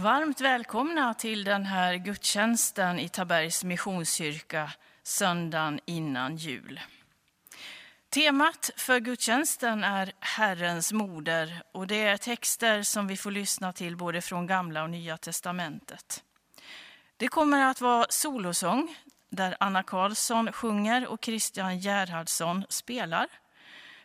Varmt 0.00 0.40
välkomna 0.40 1.14
till 1.14 1.44
den 1.44 1.64
här 1.64 1.94
gudstjänsten 1.94 2.98
i 2.98 3.08
Tabergs 3.08 3.64
Missionskyrka 3.64 4.72
söndagen 5.02 5.80
innan 5.84 6.36
jul. 6.36 6.80
Temat 8.08 8.70
för 8.76 9.00
gudstjänsten 9.00 9.84
är 9.84 10.12
Herrens 10.20 10.92
moder 10.92 11.62
och 11.72 11.86
det 11.86 12.02
är 12.02 12.16
texter 12.16 12.82
som 12.82 13.06
vi 13.06 13.16
får 13.16 13.30
lyssna 13.30 13.72
till 13.72 13.96
både 13.96 14.20
från 14.20 14.46
Gamla 14.46 14.82
och 14.82 14.90
Nya 14.90 15.16
testamentet. 15.16 16.22
Det 17.16 17.28
kommer 17.28 17.62
att 17.62 17.80
vara 17.80 18.06
solosång 18.08 18.96
där 19.30 19.56
Anna 19.60 19.82
Karlsson 19.82 20.52
sjunger 20.52 21.06
och 21.06 21.24
Christian 21.24 21.78
Gerhardsson 21.78 22.64
spelar. 22.68 23.26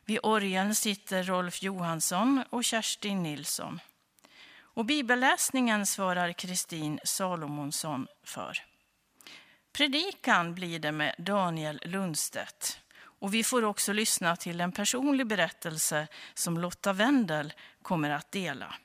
Vid 0.06 0.19
orgeln 0.24 0.75
sitter 0.75 1.24
Rolf 1.24 1.64
Johansson 1.64 2.44
och 2.50 2.64
Kerstin 2.64 3.24
Nilsson. 3.24 3.80
Och 4.75 4.86
bibelläsningen 4.86 5.86
svarar 5.86 6.34
Kristin 6.34 7.00
Salomonsson 7.03 8.08
för. 8.24 8.58
Predikan 9.72 10.56
blir 10.56 10.80
det 10.80 10.91
med 10.91 11.16
Daniel 11.18 11.81
Lundstedt. 11.86 12.80
Och 12.97 13.34
vi 13.34 13.44
får 13.44 13.63
också 13.63 13.94
lyssna 13.94 14.36
till 14.36 14.62
en 14.62 14.72
personlig 14.72 15.28
berättelse 15.28 16.08
som 16.34 16.58
Lotta 16.58 16.94
Wendel 16.94 17.53
kommer 17.81 18.09
att 18.09 18.31
dela. 18.31 18.75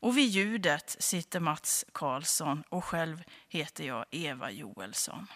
Och 0.00 0.18
vid 0.18 0.28
ljudet 0.28 0.96
sitter 0.98 1.40
Mats 1.40 1.84
Karlsson 1.92 2.62
och 2.68 2.84
själv 2.84 3.22
heter 3.48 3.84
jag 3.84 4.04
Eva 4.10 4.50
Joelsson. 4.50 5.26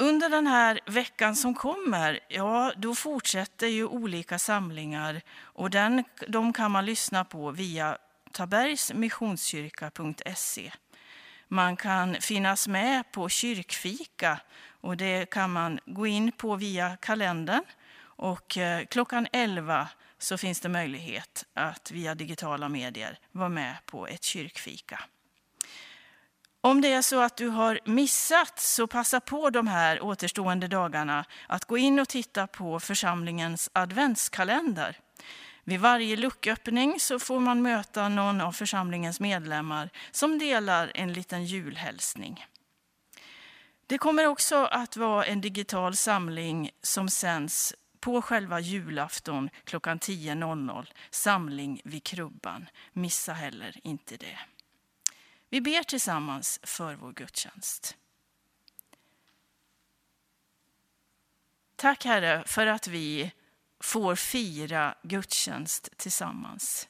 Under 0.00 0.28
den 0.28 0.46
här 0.46 0.80
veckan 0.86 1.36
som 1.36 1.54
kommer, 1.54 2.20
ja, 2.28 2.72
då 2.76 2.94
fortsätter 2.94 3.66
ju 3.66 3.84
olika 3.84 4.38
samlingar 4.38 5.20
och 5.40 5.70
den, 5.70 6.04
de 6.28 6.52
kan 6.52 6.70
man 6.70 6.86
lyssna 6.86 7.24
på 7.24 7.50
via 7.50 7.98
tabergsmissionskyrka.se. 8.32 10.72
Man 11.48 11.76
kan 11.76 12.16
finnas 12.20 12.68
med 12.68 13.12
på 13.12 13.28
kyrkfika 13.28 14.40
och 14.80 14.96
det 14.96 15.30
kan 15.30 15.52
man 15.52 15.80
gå 15.86 16.06
in 16.06 16.32
på 16.32 16.56
via 16.56 16.96
kalendern. 16.96 17.64
Och 18.00 18.58
eh, 18.58 18.86
klockan 18.86 19.26
11 19.32 19.88
så 20.18 20.38
finns 20.38 20.60
det 20.60 20.68
möjlighet 20.68 21.46
att 21.54 21.90
via 21.90 22.14
digitala 22.14 22.68
medier 22.68 23.18
vara 23.32 23.48
med 23.48 23.76
på 23.86 24.06
ett 24.06 24.24
kyrkfika. 24.24 25.00
Om 26.60 26.80
det 26.80 26.92
är 26.92 27.02
så 27.02 27.20
att 27.20 27.36
du 27.36 27.48
har 27.48 27.80
missat 27.84 28.58
så 28.60 28.86
passa 28.86 29.20
på 29.20 29.50
de 29.50 29.66
här 29.66 30.02
återstående 30.02 30.68
dagarna 30.68 31.24
att 31.46 31.64
gå 31.64 31.78
in 31.78 31.98
och 31.98 32.08
titta 32.08 32.46
på 32.46 32.80
församlingens 32.80 33.70
adventskalender. 33.72 34.98
Vid 35.64 35.80
varje 35.80 36.16
lucköppning 36.16 37.00
så 37.00 37.18
får 37.18 37.40
man 37.40 37.62
möta 37.62 38.08
någon 38.08 38.40
av 38.40 38.52
församlingens 38.52 39.20
medlemmar 39.20 39.90
som 40.10 40.38
delar 40.38 40.92
en 40.94 41.12
liten 41.12 41.44
julhälsning. 41.44 42.46
Det 43.86 43.98
kommer 43.98 44.26
också 44.26 44.56
att 44.56 44.96
vara 44.96 45.24
en 45.24 45.40
digital 45.40 45.96
samling 45.96 46.70
som 46.82 47.08
sänds 47.08 47.74
på 48.00 48.22
själva 48.22 48.60
julafton 48.60 49.50
klockan 49.64 49.98
10.00. 49.98 50.86
Samling 51.10 51.80
vid 51.84 52.04
krubban. 52.04 52.68
Missa 52.92 53.32
heller 53.32 53.76
inte 53.82 54.16
det. 54.16 54.38
Vi 55.50 55.60
ber 55.60 55.82
tillsammans 55.82 56.60
för 56.62 56.94
vår 56.94 57.12
gudstjänst. 57.12 57.96
Tack 61.76 62.04
Herre 62.04 62.42
för 62.46 62.66
att 62.66 62.88
vi 62.88 63.32
får 63.80 64.14
fira 64.14 64.94
gudstjänst 65.02 65.88
tillsammans. 65.96 66.88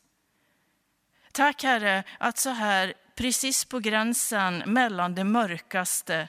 Tack 1.33 1.63
Herre 1.63 2.05
att 2.19 2.39
så 2.39 2.51
här 2.51 2.95
precis 3.15 3.65
på 3.65 3.79
gränsen 3.79 4.63
mellan 4.67 5.15
det 5.15 5.25
mörkaste 5.25 6.29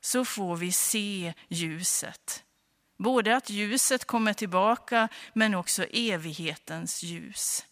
så 0.00 0.24
får 0.24 0.56
vi 0.56 0.72
se 0.72 1.34
ljuset. 1.48 2.44
Både 2.96 3.36
att 3.36 3.50
ljuset 3.50 4.04
kommer 4.04 4.32
tillbaka 4.32 5.08
men 5.32 5.54
också 5.54 5.84
evighetens 5.84 7.02
ljus. 7.02 7.66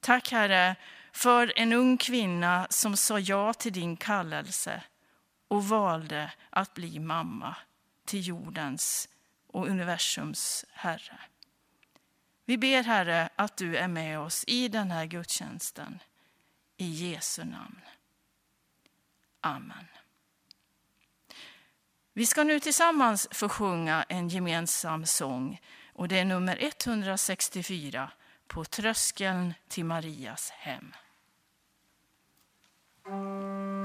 Tack 0.00 0.32
Herre 0.32 0.76
för 1.16 1.52
en 1.56 1.72
ung 1.72 1.96
kvinna 1.96 2.66
som 2.70 2.96
sa 2.96 3.18
ja 3.18 3.52
till 3.54 3.72
din 3.72 3.96
kallelse 3.96 4.82
och 5.48 5.68
valde 5.68 6.32
att 6.50 6.74
bli 6.74 6.98
mamma 6.98 7.56
till 8.04 8.26
jordens 8.26 9.08
och 9.46 9.68
universums 9.68 10.64
Herre. 10.72 11.18
Vi 12.44 12.58
ber 12.58 12.82
Herre 12.82 13.28
att 13.36 13.56
du 13.56 13.76
är 13.76 13.88
med 13.88 14.20
oss 14.20 14.44
i 14.46 14.68
den 14.68 14.90
här 14.90 15.06
gudstjänsten. 15.06 15.98
I 16.76 16.86
Jesu 16.86 17.44
namn. 17.44 17.80
Amen. 19.40 19.86
Vi 22.12 22.26
ska 22.26 22.44
nu 22.44 22.60
tillsammans 22.60 23.28
få 23.30 23.48
sjunga 23.48 24.02
en 24.08 24.28
gemensam 24.28 25.06
sång 25.06 25.60
och 25.92 26.08
det 26.08 26.18
är 26.18 26.24
nummer 26.24 26.58
164 26.60 28.10
på 28.46 28.64
tröskeln 28.64 29.54
till 29.68 29.84
Marias 29.84 30.50
hem. 30.50 30.92
Står 33.06 33.75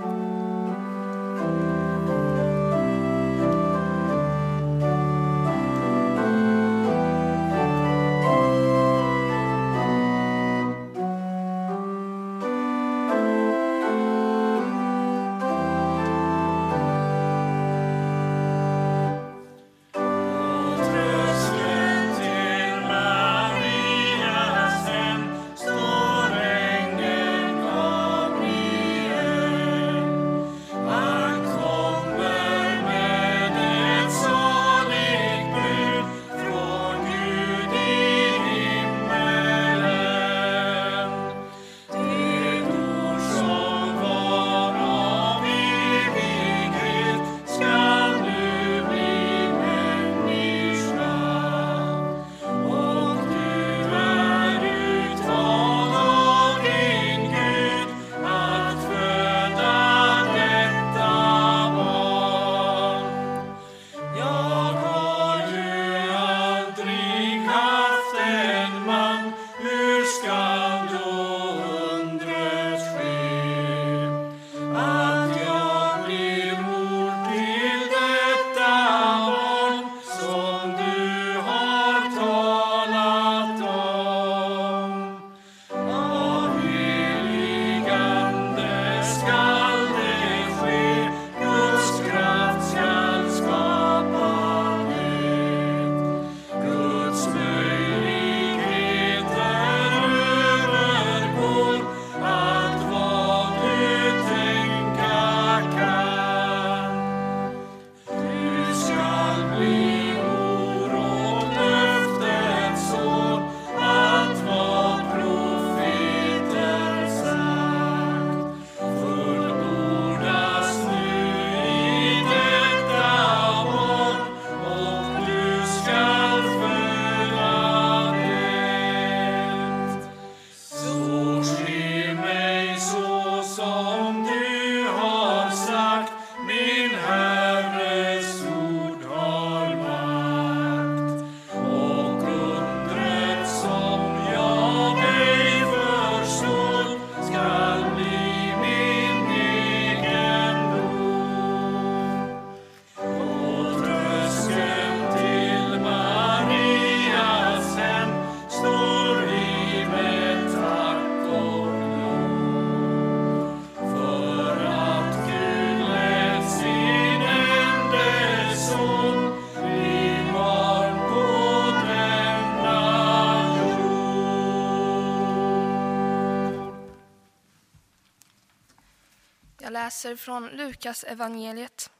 läser 179.83 180.16
från 180.16 180.48
Lukas 180.48 181.04
evangeliet 181.04 181.92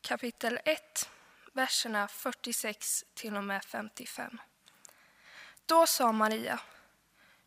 kapitel 0.00 0.58
1, 0.64 1.10
verserna 1.52 2.08
46 2.08 3.04
till 3.14 3.36
och 3.36 3.44
med 3.44 3.64
55. 3.64 4.40
Då 5.66 5.86
sa 5.86 6.12
Maria, 6.12 6.60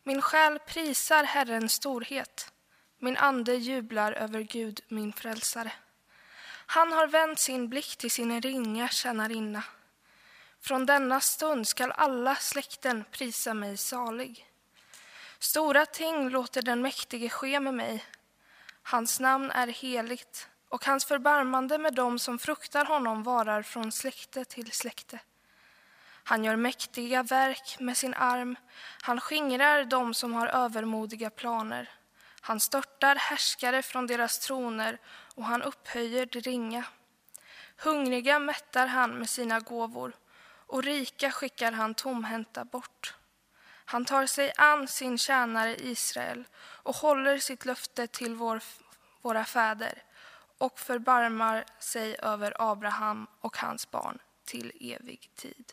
min 0.02 0.22
själ 0.22 0.58
prisar 0.58 1.24
Herrens 1.24 1.72
storhet, 1.72 2.52
min 2.98 3.16
ande 3.16 3.54
jublar 3.54 4.12
över 4.12 4.40
Gud, 4.40 4.80
min 4.88 5.12
frälsare. 5.12 5.72
Han 6.66 6.92
har 6.92 7.06
vänt 7.06 7.38
sin 7.38 7.68
blick 7.68 7.96
till 7.96 8.10
sin 8.10 8.40
ringa 8.40 8.88
tjänarinna. 8.88 9.64
Från 10.60 10.86
denna 10.86 11.20
stund 11.20 11.68
skall 11.68 11.92
alla 11.92 12.36
släkten 12.36 13.04
prisa 13.10 13.54
mig 13.54 13.76
salig. 13.76 14.46
Stora 15.38 15.86
ting 15.86 16.28
låter 16.30 16.62
den 16.62 16.82
mäktige 16.82 17.28
ske 17.28 17.60
med 17.60 17.74
mig. 17.74 18.04
Hans 18.90 19.20
namn 19.20 19.50
är 19.50 19.66
heligt 19.66 20.48
och 20.68 20.84
hans 20.84 21.04
förbarmande 21.04 21.78
med 21.78 21.94
dem 21.94 22.18
som 22.18 22.38
fruktar 22.38 22.84
honom 22.84 23.22
varar 23.22 23.62
från 23.62 23.92
släkte 23.92 24.44
till 24.44 24.72
släkte. 24.72 25.18
Han 26.24 26.44
gör 26.44 26.56
mäktiga 26.56 27.22
verk 27.22 27.76
med 27.80 27.96
sin 27.96 28.14
arm, 28.14 28.56
han 29.02 29.20
skingrar 29.20 29.84
dem 29.84 30.14
som 30.14 30.34
har 30.34 30.46
övermodiga 30.46 31.30
planer. 31.30 31.90
Han 32.40 32.60
störtar 32.60 33.16
härskare 33.16 33.82
från 33.82 34.06
deras 34.06 34.38
troner 34.38 34.98
och 35.34 35.44
han 35.44 35.62
upphöjer 35.62 36.26
de 36.26 36.40
ringa. 36.40 36.84
Hungriga 37.76 38.38
mättar 38.38 38.86
han 38.86 39.10
med 39.10 39.30
sina 39.30 39.60
gåvor 39.60 40.12
och 40.66 40.82
rika 40.82 41.30
skickar 41.30 41.72
han 41.72 41.94
tomhänta 41.94 42.64
bort. 42.64 43.17
Han 43.90 44.04
tar 44.04 44.26
sig 44.26 44.52
an 44.56 44.88
sin 44.88 45.18
tjänare 45.18 45.76
Israel 45.76 46.44
och 46.58 46.96
håller 46.96 47.38
sitt 47.38 47.64
löfte 47.64 48.06
till 48.06 48.34
vår, 48.34 48.62
våra 49.22 49.44
fäder 49.44 50.02
och 50.58 50.78
förbarmar 50.78 51.64
sig 51.78 52.16
över 52.22 52.54
Abraham 52.58 53.26
och 53.40 53.56
hans 53.56 53.90
barn 53.90 54.18
till 54.44 54.72
evig 54.80 55.30
tid. 55.34 55.72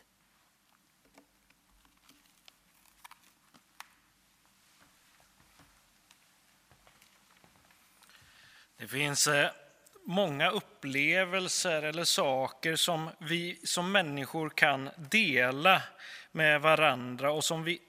Det 8.76 8.88
finns 8.88 9.26
eh, 9.26 9.50
många 10.04 10.50
upplevelser 10.50 11.82
eller 11.82 12.04
saker 12.04 12.76
som 12.76 13.10
vi 13.18 13.60
som 13.64 13.92
människor 13.92 14.50
kan 14.50 14.90
dela 14.96 15.82
med 16.32 16.60
varandra 16.60 17.32
och 17.32 17.44
som 17.44 17.64
vi 17.64 17.80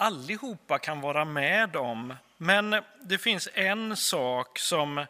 allihopa 0.00 0.78
kan 0.78 1.00
vara 1.00 1.24
med 1.24 1.76
om. 1.76 2.14
Men 2.36 2.82
det 3.02 3.18
finns 3.18 3.48
en 3.54 3.96
sak 3.96 4.58
som 4.58 5.06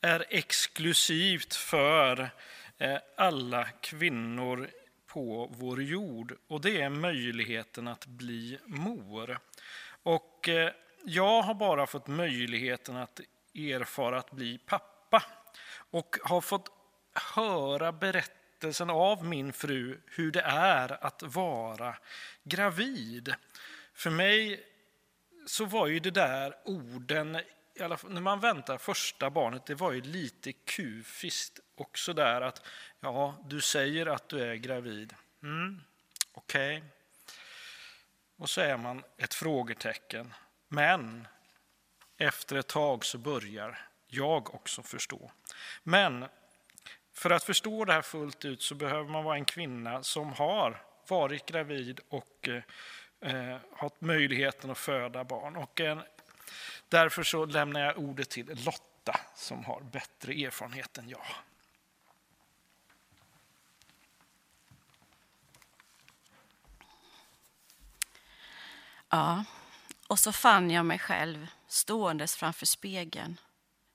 är 0.00 0.24
exklusivt 0.28 1.54
för 1.54 2.30
eh, 2.78 2.96
alla 3.16 3.64
kvinnor 3.64 4.70
på 5.06 5.50
vår 5.52 5.82
jord 5.82 6.36
och 6.48 6.60
det 6.60 6.80
är 6.80 6.88
möjligheten 6.88 7.88
att 7.88 8.06
bli 8.06 8.58
mor. 8.64 9.38
Och 10.02 10.48
eh, 10.48 10.72
jag 11.04 11.42
har 11.42 11.54
bara 11.54 11.86
fått 11.86 12.06
möjligheten 12.06 12.96
att 12.96 13.20
erfara 13.54 14.18
att 14.18 14.30
bli 14.30 14.58
pappa 14.58 15.22
och 15.90 16.16
har 16.22 16.40
fått 16.40 16.68
höra 17.34 17.92
berättelsen 17.92 18.90
av 18.90 19.24
min 19.24 19.52
fru 19.52 20.00
hur 20.06 20.32
det 20.32 20.42
är 20.46 21.04
att 21.04 21.22
vara 21.22 21.96
gravid. 22.44 23.34
För 23.94 24.10
mig 24.10 24.66
så 25.46 25.64
var 25.64 25.86
ju 25.86 26.00
det 26.00 26.10
där 26.10 26.56
orden, 26.64 27.32
när 28.08 28.20
man 28.20 28.40
väntar 28.40 28.78
första 28.78 29.30
barnet, 29.30 29.66
det 29.66 29.74
var 29.74 29.92
ju 29.92 30.00
lite 30.00 30.52
kufiskt 30.52 31.60
också 31.74 32.12
där 32.12 32.40
att 32.40 32.62
ja, 33.00 33.44
du 33.46 33.60
säger 33.60 34.06
att 34.06 34.28
du 34.28 34.42
är 34.42 34.54
gravid. 34.54 35.14
Mm, 35.42 35.80
Okej. 36.32 36.76
Okay. 36.76 36.88
Och 38.36 38.50
så 38.50 38.60
är 38.60 38.76
man 38.76 39.04
ett 39.16 39.34
frågetecken. 39.34 40.34
Men 40.68 41.28
efter 42.18 42.56
ett 42.56 42.66
tag 42.66 43.04
så 43.04 43.18
börjar 43.18 43.88
jag 44.06 44.54
också 44.54 44.82
förstå. 44.82 45.30
Men 45.82 46.26
för 47.12 47.30
att 47.30 47.44
förstå 47.44 47.84
det 47.84 47.92
här 47.92 48.02
fullt 48.02 48.44
ut 48.44 48.62
så 48.62 48.74
behöver 48.74 49.10
man 49.10 49.24
vara 49.24 49.36
en 49.36 49.44
kvinna 49.44 50.02
som 50.02 50.32
har 50.32 50.82
varit 51.08 51.46
gravid 51.46 52.00
och 52.08 52.48
eh, 52.48 52.62
eh, 53.24 53.56
haft 53.76 54.00
möjligheten 54.00 54.70
att 54.70 54.78
föda 54.78 55.24
barn. 55.24 55.56
Och, 55.56 55.80
eh, 55.80 55.98
därför 56.88 57.22
så 57.22 57.44
lämnar 57.44 57.80
jag 57.80 57.98
ordet 57.98 58.30
till 58.30 58.64
Lotta 58.64 59.20
som 59.34 59.64
har 59.64 59.80
bättre 59.80 60.32
erfarenhet 60.32 60.98
än 60.98 61.08
jag. 61.08 61.26
Ja, 69.08 69.44
och 70.06 70.18
så 70.18 70.32
fann 70.32 70.70
jag 70.70 70.86
mig 70.86 70.98
själv 70.98 71.46
ståendes 71.66 72.36
framför 72.36 72.66
spegeln, 72.66 73.40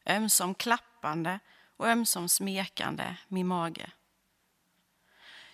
ömsom 0.05 0.55
klappande 0.55 1.39
och 1.77 1.87
ömsom 1.87 2.29
smekande 2.29 3.15
min 3.27 3.47
mage. 3.47 3.91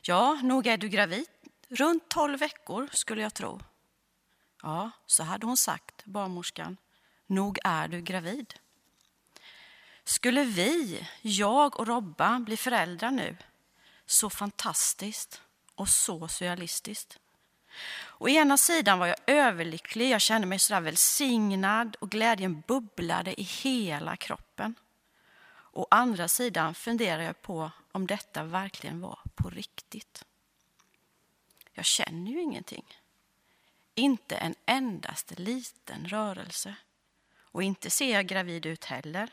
Ja, 0.02 0.40
nog 0.44 0.68
är 0.68 0.78
du 0.78 0.90
gravid. 0.90 1.26
Runt 1.76 2.10
tolv 2.10 2.40
veckor 2.40 2.90
skulle 2.92 3.22
jag 3.22 3.34
tro. 3.34 3.60
Ja, 4.62 4.92
så 5.06 5.24
hade 5.24 5.46
hon 5.46 5.58
sagt, 5.58 6.06
barnmorskan. 6.06 6.78
Nog 7.28 7.60
är 7.64 7.88
du 7.88 8.02
gravid. 8.02 8.54
Skulle 10.04 10.44
vi, 10.44 11.08
jag 11.22 11.80
och 11.80 11.88
Robba, 11.88 12.40
bli 12.40 12.58
föräldrar 12.58 13.12
nu? 13.12 13.38
Så 14.06 14.30
fantastiskt 14.30 15.42
och 15.76 15.90
så 15.90 16.28
surrealistiskt. 16.28 17.20
Å 18.18 18.30
ena 18.30 18.58
sidan 18.58 19.00
var 19.00 19.08
jag 19.08 19.18
överlycklig, 19.28 20.10
jag 20.10 20.22
kände 20.22 20.48
mig 20.48 20.60
sådär 20.60 20.82
välsignad 20.82 21.96
och 22.00 22.12
glädjen 22.12 22.64
bubblade 22.68 23.42
i 23.42 23.44
hela 23.44 24.16
kroppen. 24.16 24.76
Å 25.72 25.88
andra 25.92 26.28
sidan 26.28 26.76
funderade 26.76 27.24
jag 27.24 27.42
på 27.42 27.72
om 27.92 28.08
detta 28.08 28.44
verkligen 28.44 29.02
var 29.02 29.20
på 29.36 29.50
riktigt. 29.50 30.26
Jag 31.76 31.86
känner 31.86 32.32
ju 32.32 32.42
ingenting. 32.42 32.86
Inte 33.96 34.36
en 34.36 34.56
endaste 34.66 35.36
liten 35.36 36.08
rörelse. 36.08 36.76
Och 37.38 37.64
inte 37.64 37.90
ser 37.90 38.14
jag 38.14 38.28
gravid 38.28 38.66
ut 38.66 38.86
heller. 38.86 39.30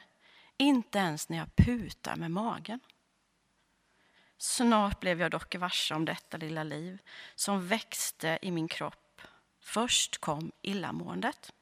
Inte 0.56 0.98
ens 0.98 1.28
när 1.28 1.38
jag 1.38 1.56
putar 1.56 2.16
med 2.16 2.30
magen. 2.30 2.80
Snart 4.38 5.00
blev 5.00 5.20
jag 5.20 5.30
dock 5.30 5.54
varse 5.54 5.94
om 5.94 6.04
detta 6.04 6.36
lilla 6.36 6.62
liv 6.62 6.98
som 7.34 7.68
växte 7.68 8.38
i 8.42 8.50
min 8.50 8.68
kropp. 8.68 9.20
Först 9.60 10.18
kom 10.18 10.52
illamåendet. 10.62 11.52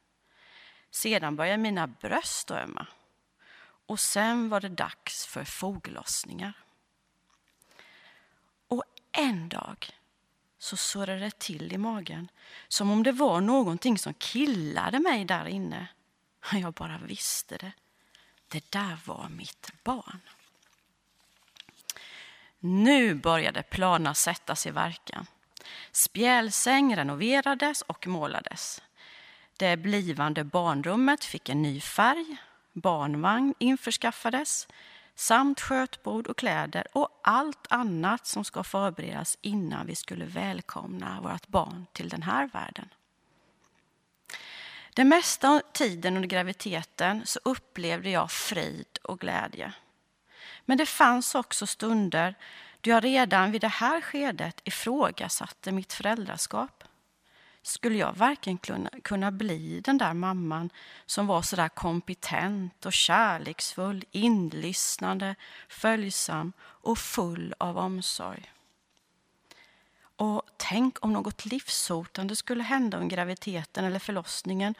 Sedan 0.90 1.36
började 1.36 1.58
mina 1.58 1.86
bröst 1.86 2.50
ömma. 2.50 2.86
Och 3.86 4.00
sen 4.00 4.48
var 4.48 4.60
det 4.60 4.68
dags 4.68 5.26
för 5.26 5.44
foglossningar. 5.44 6.52
Och 8.68 8.84
en 9.12 9.48
dag 9.48 9.99
så 10.60 10.76
surrade 10.76 11.20
det 11.20 11.38
till 11.38 11.72
i 11.72 11.78
magen 11.78 12.28
som 12.68 12.90
om 12.90 13.02
det 13.02 13.12
var 13.12 13.40
någonting 13.40 13.98
som 13.98 14.14
killade 14.14 14.98
mig 14.98 15.24
där 15.24 15.48
inne. 15.48 15.86
Jag 16.52 16.72
bara 16.72 16.98
visste 16.98 17.56
det. 17.56 17.72
Det 18.48 18.70
där 18.70 18.98
var 19.04 19.28
mitt 19.28 19.70
barn. 19.84 20.20
Nu 22.58 23.14
började 23.14 23.62
planerna 23.62 24.14
sättas 24.14 24.66
i 24.66 24.70
verkan. 24.70 25.26
Spjälsäng 25.92 26.96
renoverades 26.96 27.82
och 27.82 28.06
målades. 28.06 28.82
Det 29.56 29.76
blivande 29.76 30.44
barnrummet 30.44 31.24
fick 31.24 31.48
en 31.48 31.62
ny 31.62 31.80
färg, 31.80 32.36
barnvagn 32.72 33.54
införskaffades 33.58 34.68
samt 35.20 35.60
skötbord 35.60 36.26
och 36.26 36.36
kläder 36.36 36.86
och 36.92 37.20
allt 37.22 37.66
annat 37.68 38.26
som 38.26 38.44
ska 38.44 38.64
förberedas 38.64 39.38
innan 39.40 39.86
vi 39.86 39.94
skulle 39.94 40.24
välkomna 40.24 41.20
vårt 41.20 41.48
barn 41.48 41.86
till 41.92 42.08
den 42.08 42.22
här 42.22 42.48
världen. 42.52 42.88
Den 44.94 45.08
mesta 45.08 45.48
av 45.48 45.60
tiden 45.72 46.16
under 46.16 46.28
graviditeten 46.28 47.22
så 47.26 47.40
upplevde 47.44 48.10
jag 48.10 48.30
frid 48.30 48.98
och 49.02 49.20
glädje. 49.20 49.72
Men 50.64 50.78
det 50.78 50.86
fanns 50.86 51.34
också 51.34 51.66
stunder 51.66 52.34
då 52.80 52.90
jag 52.90 53.04
redan 53.04 53.50
vid 53.50 53.60
det 53.60 53.68
här 53.68 54.00
skedet 54.00 54.60
ifrågasatte 54.64 55.72
mitt 55.72 55.92
föräldraskap. 55.92 56.84
Skulle 57.62 57.98
jag 57.98 58.16
verkligen 58.16 58.58
kunna, 58.58 58.90
kunna 59.02 59.30
bli 59.30 59.80
den 59.80 59.98
där 59.98 60.14
mamman 60.14 60.70
som 61.06 61.26
var 61.26 61.42
så 61.42 61.56
där 61.56 61.68
kompetent 61.68 62.86
och 62.86 62.92
kärleksfull, 62.92 64.04
inlyssnande, 64.10 65.34
följsam 65.68 66.52
och 66.60 66.98
full 66.98 67.54
av 67.58 67.78
omsorg? 67.78 68.52
Och 70.16 70.42
tänk 70.56 71.04
om 71.04 71.12
något 71.12 71.44
livshotande 71.44 72.36
skulle 72.36 72.62
hända 72.62 72.98
under 72.98 73.16
graviditeten 73.16 73.84
eller 73.84 73.98
förlossningen 73.98 74.74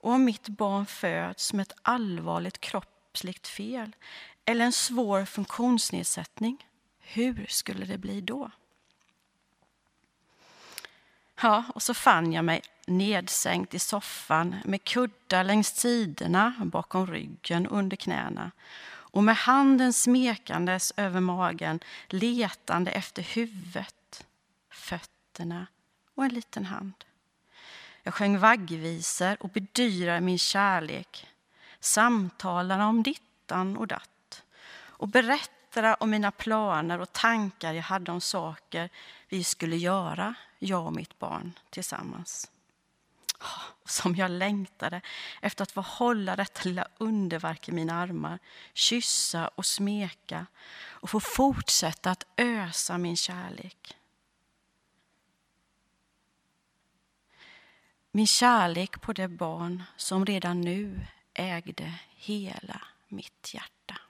och 0.00 0.12
om 0.12 0.24
mitt 0.24 0.48
barn 0.48 0.86
föds 0.86 1.52
med 1.52 1.62
ett 1.62 1.78
allvarligt 1.82 2.60
kroppsligt 2.60 3.48
fel 3.48 3.96
eller 4.44 4.64
en 4.64 4.72
svår 4.72 5.24
funktionsnedsättning, 5.24 6.66
hur 7.00 7.46
skulle 7.48 7.86
det 7.86 7.98
bli 7.98 8.20
då? 8.20 8.50
Ja, 11.42 11.64
och 11.74 11.82
så 11.82 11.94
fann 11.94 12.32
jag 12.32 12.44
mig 12.44 12.62
nedsänkt 12.86 13.74
i 13.74 13.78
soffan 13.78 14.56
med 14.64 14.84
kuddar 14.84 15.44
längs 15.44 15.76
sidorna, 15.76 16.54
bakom 16.58 17.06
ryggen, 17.06 17.66
under 17.66 17.96
knäna 17.96 18.50
och 19.16 19.24
med 19.24 19.36
handen 19.36 19.92
smekandes 19.92 20.92
över 20.96 21.20
magen, 21.20 21.80
letande 22.08 22.90
efter 22.90 23.22
huvudet, 23.22 24.26
fötterna 24.70 25.66
och 26.14 26.24
en 26.24 26.34
liten 26.34 26.64
hand. 26.64 26.94
Jag 28.02 28.14
sjöng 28.14 28.38
vaggvisor 28.38 29.36
och 29.40 29.48
bedyrade 29.48 30.20
min 30.20 30.38
kärlek, 30.38 31.26
samtalade 31.80 32.84
om 32.84 33.02
dittan 33.02 33.76
och 33.76 33.86
datt 33.86 34.42
och 34.76 35.08
berättade 35.08 35.94
om 35.94 36.10
mina 36.10 36.30
planer 36.30 37.00
och 37.00 37.12
tankar 37.12 37.72
jag 37.72 37.82
hade 37.82 38.12
om 38.12 38.20
saker 38.20 38.88
vi 39.28 39.44
skulle 39.44 39.76
göra, 39.76 40.34
jag 40.58 40.86
och 40.86 40.92
mitt 40.92 41.18
barn, 41.18 41.52
tillsammans. 41.70 42.50
Ah, 43.38 43.62
som 43.84 44.16
jag 44.16 44.30
längtade 44.30 45.00
efter 45.40 45.62
att 45.62 45.72
få 45.72 45.80
hålla 45.80 46.36
detta 46.36 46.60
lilla 46.64 46.88
underverk 46.98 47.68
i 47.68 47.72
mina 47.72 47.94
armar, 47.94 48.38
kyssa 48.74 49.48
och 49.48 49.66
smeka 49.66 50.46
och 50.78 51.10
få 51.10 51.20
fortsätta 51.20 52.10
att 52.10 52.26
ösa 52.36 52.98
min 52.98 53.16
kärlek. 53.16 53.96
Min 58.10 58.26
kärlek 58.26 59.00
på 59.00 59.12
det 59.12 59.28
barn 59.28 59.82
som 59.96 60.26
redan 60.26 60.60
nu 60.60 61.06
ägde 61.34 61.94
hela 62.14 62.82
mitt 63.08 63.54
hjärta. 63.54 64.00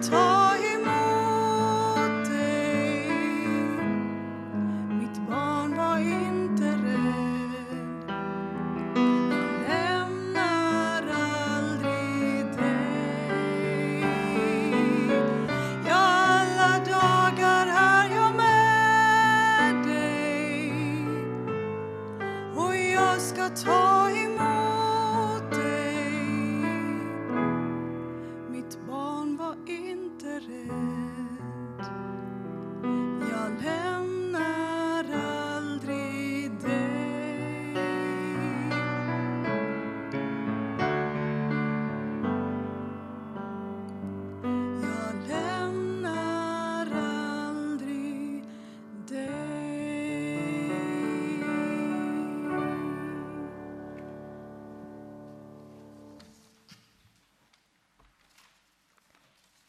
talk. 0.00 0.37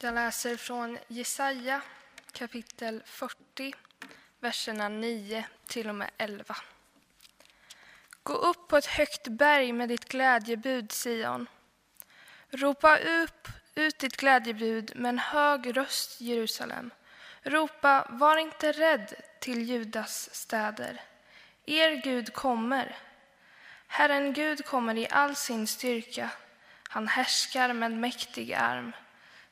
Jag 0.10 0.16
läser 0.16 0.58
från 0.58 0.98
Jesaja 1.08 1.82
kapitel 2.32 3.04
40, 3.06 3.74
verserna 4.40 4.90
9 4.90 5.46
till 5.68 5.90
och 5.90 5.96
med 5.96 6.10
11. 6.18 6.56
Gå 8.24 8.34
upp 8.34 8.68
på 8.68 8.78
ett 8.78 8.86
högt 8.86 9.28
berg 9.28 9.74
med 9.74 9.90
ditt 9.90 10.06
glädjebud, 10.06 10.92
Sion. 10.92 11.48
Ropa 12.50 12.98
upp 12.98 13.48
ut 13.76 14.00
ditt 14.00 14.18
glädjebud 14.18 14.92
med 14.96 15.10
en 15.10 15.20
hög 15.20 15.78
röst, 15.78 16.22
Jerusalem. 16.22 16.92
Ropa, 17.44 18.08
var 18.10 18.38
inte 18.38 18.72
rädd 18.72 19.14
till 19.40 19.70
Judas 19.70 20.36
städer. 20.36 21.02
Er 21.66 22.02
Gud 22.04 22.34
kommer. 22.34 22.98
Herren 23.88 24.34
Gud 24.34 24.66
kommer 24.66 24.98
i 24.98 25.08
all 25.10 25.36
sin 25.36 25.68
styrka. 25.68 26.30
Han 26.88 27.08
härskar 27.08 27.74
med 27.74 27.92
mäktig 27.92 28.54
arm. 28.54 28.94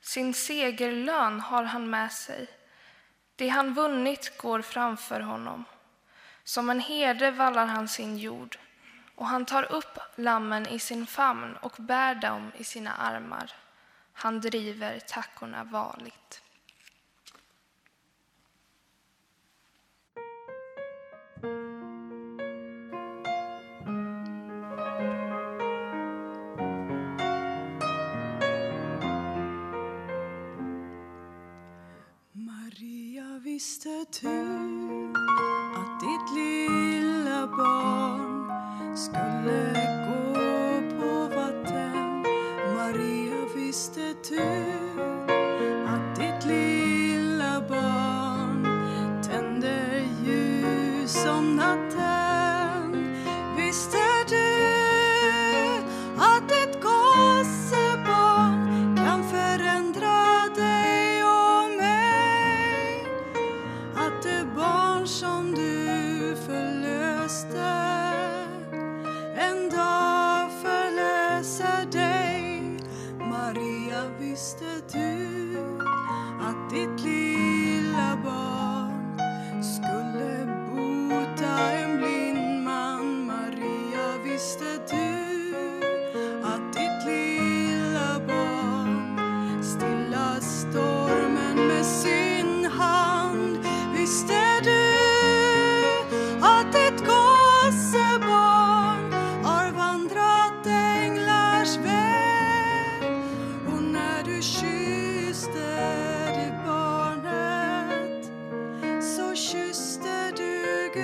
Sin 0.08 0.34
segerlön 0.34 1.40
har 1.40 1.64
han 1.64 1.90
med 1.90 2.12
sig. 2.12 2.48
Det 3.36 3.48
han 3.50 3.74
vunnit 3.74 4.38
går 4.38 4.62
framför 4.62 5.20
honom. 5.20 5.66
Som 6.44 6.70
en 6.70 6.80
herde 6.80 7.32
vallar 7.32 7.66
han 7.66 7.88
sin 7.88 8.18
jord 8.18 8.58
och 9.16 9.28
han 9.28 9.46
tar 9.46 9.72
upp 9.72 10.00
lammen 10.16 10.68
i 10.68 10.80
sin 10.80 11.08
famn 11.08 11.58
och 11.62 11.76
bär 11.78 12.16
dem 12.16 12.52
i 12.58 12.64
sina 12.64 12.94
armar. 12.94 13.54
Han 14.14 14.42
driver 14.42 15.00
tackorna 15.00 15.64
varligt. 15.64 16.42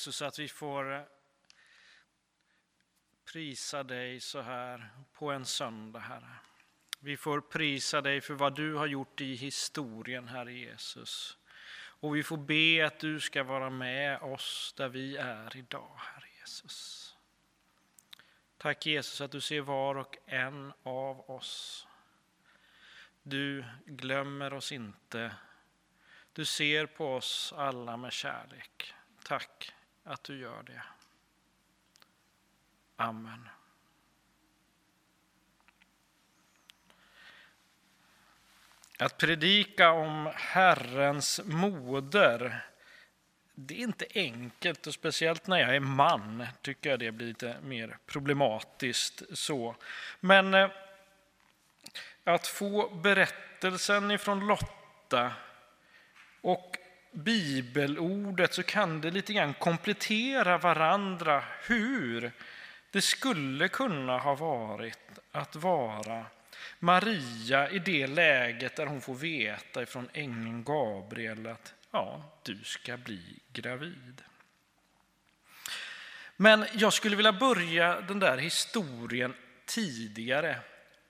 Jesus 0.00 0.22
att 0.22 0.38
vi 0.38 0.48
får 0.48 0.94
eh, 0.94 1.02
prisa 3.32 3.82
dig 3.82 4.20
så 4.20 4.40
här 4.40 4.90
på 5.12 5.30
en 5.30 5.44
söndag, 5.44 5.98
Herre. 5.98 6.34
Vi 7.00 7.16
får 7.16 7.40
prisa 7.40 8.00
dig 8.00 8.20
för 8.20 8.34
vad 8.34 8.56
du 8.56 8.74
har 8.74 8.86
gjort 8.86 9.20
i 9.20 9.34
historien, 9.34 10.28
Herre 10.28 10.52
Jesus. 10.52 11.38
Och 11.72 12.16
vi 12.16 12.22
får 12.22 12.36
be 12.36 12.86
att 12.86 12.98
du 12.98 13.20
ska 13.20 13.42
vara 13.42 13.70
med 13.70 14.22
oss 14.22 14.74
där 14.76 14.88
vi 14.88 15.16
är 15.16 15.56
idag, 15.56 15.96
Herre 15.98 16.28
Jesus. 16.40 17.16
Tack 18.56 18.86
Jesus 18.86 19.20
att 19.20 19.32
du 19.32 19.40
ser 19.40 19.60
var 19.60 19.94
och 19.94 20.16
en 20.26 20.72
av 20.82 21.30
oss. 21.30 21.86
Du 23.22 23.64
glömmer 23.86 24.52
oss 24.52 24.72
inte. 24.72 25.34
Du 26.32 26.44
ser 26.44 26.86
på 26.86 27.14
oss 27.14 27.54
alla 27.56 27.96
med 27.96 28.12
kärlek. 28.12 28.94
Tack 29.24 29.74
att 30.04 30.22
du 30.22 30.38
gör 30.38 30.62
det. 30.62 30.82
Amen. 32.96 33.48
Att 38.98 39.18
predika 39.18 39.90
om 39.90 40.32
Herrens 40.34 41.40
moder, 41.44 42.66
det 43.54 43.74
är 43.74 43.78
inte 43.78 44.06
enkelt 44.14 44.86
och 44.86 44.94
speciellt 44.94 45.46
när 45.46 45.58
jag 45.58 45.76
är 45.76 45.80
man 45.80 46.46
tycker 46.62 46.90
jag 46.90 46.98
det 46.98 47.12
blir 47.12 47.26
lite 47.26 47.56
mer 47.62 47.98
problematiskt 48.06 49.22
så. 49.38 49.76
Men 50.20 50.54
eh, 50.54 50.70
att 52.24 52.46
få 52.46 52.88
berättelsen 52.88 54.10
ifrån 54.10 54.46
Lotta 54.46 55.32
och 56.40 56.76
bibelordet 57.12 58.54
så 58.54 58.62
kan 58.62 59.00
det 59.00 59.10
lite 59.10 59.32
grann 59.32 59.54
komplettera 59.54 60.58
varandra 60.58 61.44
hur 61.62 62.32
det 62.90 63.02
skulle 63.02 63.68
kunna 63.68 64.18
ha 64.18 64.34
varit 64.34 65.18
att 65.32 65.56
vara 65.56 66.26
Maria 66.78 67.70
i 67.70 67.78
det 67.78 68.06
läget 68.06 68.76
där 68.76 68.86
hon 68.86 69.00
får 69.00 69.14
veta 69.14 69.82
ifrån 69.82 70.08
ängeln 70.12 70.64
Gabriel 70.64 71.46
att 71.46 71.74
ja, 71.90 72.38
du 72.42 72.58
ska 72.64 72.96
bli 72.96 73.38
gravid. 73.52 74.22
Men 76.36 76.66
jag 76.74 76.92
skulle 76.92 77.16
vilja 77.16 77.32
börja 77.32 78.00
den 78.00 78.18
där 78.18 78.38
historien 78.38 79.34
tidigare 79.66 80.60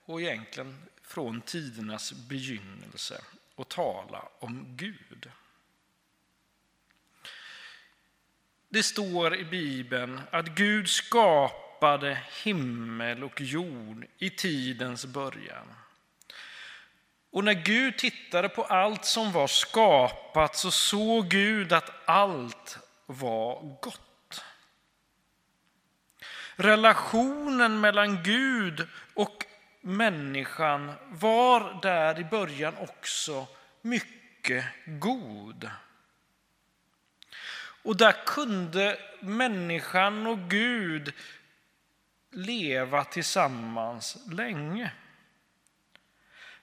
och 0.05 0.21
egentligen 0.21 0.83
från 1.03 1.41
tidernas 1.41 2.13
begynnelse 2.13 3.21
och 3.55 3.69
tala 3.69 4.29
om 4.39 4.67
Gud. 4.77 5.31
Det 8.73 8.83
står 8.83 9.37
i 9.37 9.45
Bibeln 9.45 10.21
att 10.31 10.47
Gud 10.47 10.89
skapade 10.89 12.19
himmel 12.45 13.25
och 13.25 13.41
jord 13.41 14.07
i 14.19 14.31
tidens 14.31 15.07
början. 15.07 15.75
Och 17.31 17.45
när 17.45 17.53
Gud 17.53 17.99
tittade 17.99 18.49
på 18.49 18.65
allt 18.65 19.05
som 19.05 19.33
var 19.33 19.47
skapat 19.47 20.57
så 20.57 20.71
såg 20.71 21.29
Gud 21.29 21.73
att 21.73 22.09
allt 22.09 22.79
var 23.07 23.79
gott. 23.83 24.45
Relationen 26.57 27.81
mellan 27.81 28.23
Gud 28.23 28.89
och 29.15 29.45
människan 29.81 30.93
var 31.09 31.79
där 31.83 32.21
i 32.21 32.25
början 32.25 32.75
också 32.79 33.47
mycket 33.83 34.65
god. 34.87 35.71
Och 37.83 37.97
där 37.97 38.15
kunde 38.27 38.99
människan 39.21 40.27
och 40.27 40.39
Gud 40.39 41.13
leva 42.31 43.05
tillsammans 43.05 44.17
länge. 44.33 44.93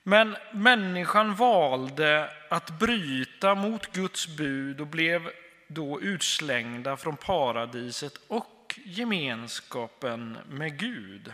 Men 0.03 0.37
människan 0.51 1.35
valde 1.35 2.29
att 2.49 2.79
bryta 2.79 3.55
mot 3.55 3.93
Guds 3.93 4.27
bud 4.27 4.81
och 4.81 4.87
blev 4.87 5.29
då 5.67 6.01
utslängda 6.01 6.97
från 6.97 7.17
paradiset 7.17 8.13
och 8.27 8.79
gemenskapen 8.85 10.37
med 10.47 10.79
Gud. 10.79 11.33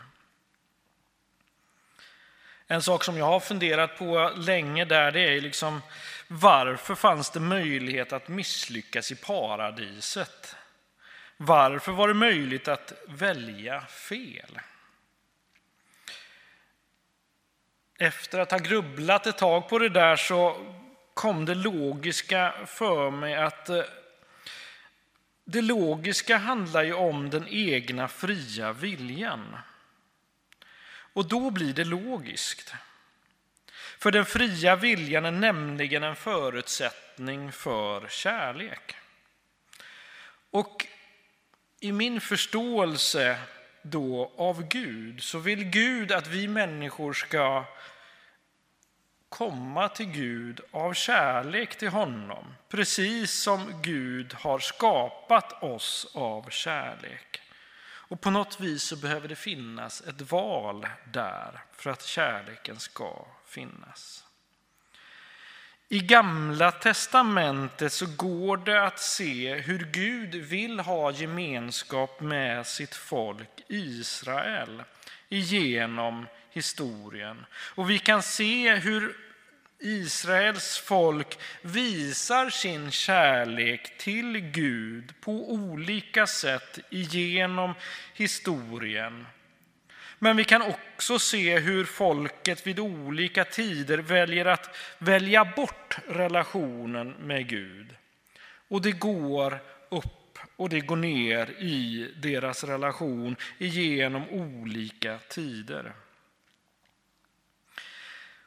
En 2.68 2.82
sak 2.82 3.04
som 3.04 3.18
jag 3.18 3.26
har 3.26 3.40
funderat 3.40 3.98
på 3.98 4.32
länge 4.38 4.86
där 4.86 5.12
det 5.12 5.20
är 5.22 5.42
liksom 5.42 5.82
varför 6.36 6.96
fanns 6.96 7.30
det 7.30 7.40
möjlighet 7.40 8.14
att 8.14 8.28
misslyckas 8.28 9.12
i 9.12 9.16
paradiset? 9.16 10.56
Varför 11.38 11.92
var 11.92 12.08
det 12.08 12.14
möjligt 12.14 12.68
att 12.68 12.94
välja 13.08 13.82
fel? 13.82 14.60
Efter 18.00 18.40
att 18.40 18.52
ha 18.52 18.58
grubblat 18.58 19.28
ett 19.28 19.38
tag 19.38 19.70
på 19.70 19.80
det 19.80 19.90
där 19.90 20.16
så 20.16 20.58
kom 21.14 21.46
det 21.46 21.56
logiska 21.56 22.54
för 22.68 23.12
mig 23.12 23.36
att 23.36 23.70
eh, 23.70 23.84
det 25.46 25.62
logiska 25.62 26.38
handlar 26.38 26.84
ju 26.84 26.94
om 26.94 27.30
den 27.30 27.48
egna 27.48 28.08
fria 28.08 28.74
viljan. 28.74 29.58
Och 31.14 31.28
då 31.28 31.50
blir 31.50 31.74
det 31.74 31.86
logiskt. 31.86 32.74
För 34.04 34.12
den 34.12 34.26
fria 34.26 34.76
viljan 34.76 35.26
är 35.26 35.32
nämligen 35.32 36.04
en 36.04 36.16
förutsättning 36.16 37.52
för 37.52 38.08
kärlek. 38.08 38.96
Och 40.52 40.88
i 41.80 41.92
min 41.92 42.22
förståelse 42.22 43.40
då 43.82 44.32
av 44.38 44.68
Gud 44.68 45.24
så 45.24 45.38
vill 45.38 45.64
Gud 45.64 46.12
att 46.12 46.28
vi 46.28 46.48
människor 46.48 47.14
ska 47.14 47.66
komma 49.30 49.90
till 49.90 50.06
Gud 50.06 50.62
av 50.72 50.94
kärlek 50.94 51.78
till 51.78 51.90
honom, 51.90 52.54
precis 52.70 53.44
som 53.44 53.82
Gud 53.82 54.34
har 54.34 54.60
skapat 54.60 55.64
oss 55.64 56.08
av 56.14 56.50
kärlek. 56.50 57.42
Och 57.86 58.22
på 58.22 58.30
något 58.30 58.60
vis 58.60 58.84
så 58.84 58.96
behöver 58.96 59.28
det 59.28 59.36
finnas 59.36 60.02
ett 60.02 60.32
val 60.32 60.88
där 61.14 61.62
för 61.74 61.90
att 61.90 62.04
kärleken 62.04 62.80
ska 62.80 63.26
finnas. 63.54 64.24
I 65.90 66.00
Gamla 66.00 66.72
testamentet 66.72 67.94
så 67.94 68.06
går 68.18 68.58
det 68.58 68.84
att 68.84 69.00
se 69.00 69.56
hur 69.56 69.90
Gud 69.92 70.36
vill 70.36 70.80
ha 70.80 71.12
gemenskap 71.12 72.22
med 72.22 72.68
sitt 72.68 72.96
folk 72.96 73.64
Israel 73.68 74.84
genom 75.30 76.28
historien. 76.50 77.46
Och 77.76 77.90
vi 77.90 78.00
kan 78.00 78.24
se 78.24 78.76
hur 78.76 79.18
Israels 79.80 80.78
folk 80.78 81.40
visar 81.62 82.50
sin 82.50 82.92
kärlek 82.92 83.98
till 83.98 84.40
Gud 84.40 85.14
på 85.22 85.52
olika 85.52 86.28
sätt 86.28 86.80
genom 86.90 87.74
historien. 88.14 89.26
Men 90.24 90.38
vi 90.38 90.44
kan 90.44 90.62
också 90.62 91.20
se 91.20 91.60
hur 91.60 91.86
folket 91.86 92.68
vid 92.68 92.80
olika 92.80 93.46
tider 93.46 93.98
väljer 93.98 94.46
att 94.46 94.76
välja 94.98 95.46
bort 95.46 95.98
relationen 96.08 97.10
med 97.12 97.48
Gud. 97.48 97.96
Och 98.68 98.82
det 98.82 98.92
går 98.92 99.60
upp 99.90 100.40
och 100.56 100.70
det 100.70 100.80
går 100.80 100.96
ner 100.96 101.50
i 101.50 102.12
deras 102.18 102.64
relation 102.64 103.36
genom 103.58 104.30
olika 104.30 105.20
tider. 105.30 105.94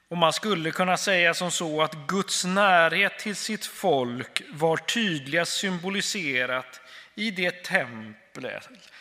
Och 0.09 0.17
man 0.17 0.33
skulle 0.33 0.71
kunna 0.71 0.97
säga 0.97 1.35
som 1.35 1.51
så 1.51 1.83
att 1.83 2.07
Guds 2.07 2.45
närhet 2.45 3.19
till 3.19 3.37
sitt 3.37 3.67
folk 3.67 4.43
var 4.51 4.77
tydligast 4.77 5.53
symboliserat 5.53 6.81
i 7.15 7.31
det 7.31 7.65
tempel 7.65 8.51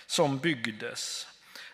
som 0.05 0.39
byggdes. 0.39 1.27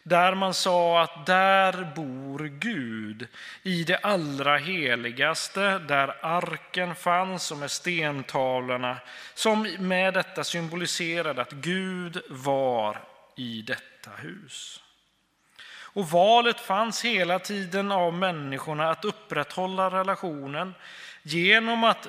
Där 0.03 0.35
man 0.35 0.53
sa 0.53 1.01
att 1.01 1.25
där 1.25 1.91
bor 1.95 2.39
Gud 2.39 3.27
i 3.63 3.83
det 3.83 3.97
allra 3.97 4.57
heligaste, 4.57 5.79
där 5.79 6.25
arken 6.25 6.95
fanns 6.95 7.51
och 7.51 7.57
med 7.57 7.71
stentavlorna 7.71 8.97
som 9.33 9.61
med 9.79 10.13
detta 10.13 10.43
symboliserade 10.43 11.41
att 11.41 11.51
Gud 11.51 12.21
var 12.29 13.01
i 13.35 13.61
detta 13.61 14.11
hus. 14.17 14.81
Och 15.93 16.09
valet 16.09 16.59
fanns 16.59 17.05
hela 17.05 17.39
tiden 17.39 17.91
av 17.91 18.13
människorna 18.13 18.89
att 18.89 19.05
upprätthålla 19.05 19.89
relationen 19.89 20.73
genom 21.23 21.83
att 21.83 22.07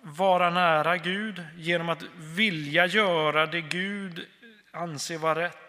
vara 0.00 0.50
nära 0.50 0.96
Gud, 0.96 1.42
genom 1.56 1.88
att 1.88 2.02
vilja 2.16 2.86
göra 2.86 3.46
det 3.46 3.60
Gud 3.60 4.26
anser 4.70 5.18
vara 5.18 5.44
rätt, 5.44 5.63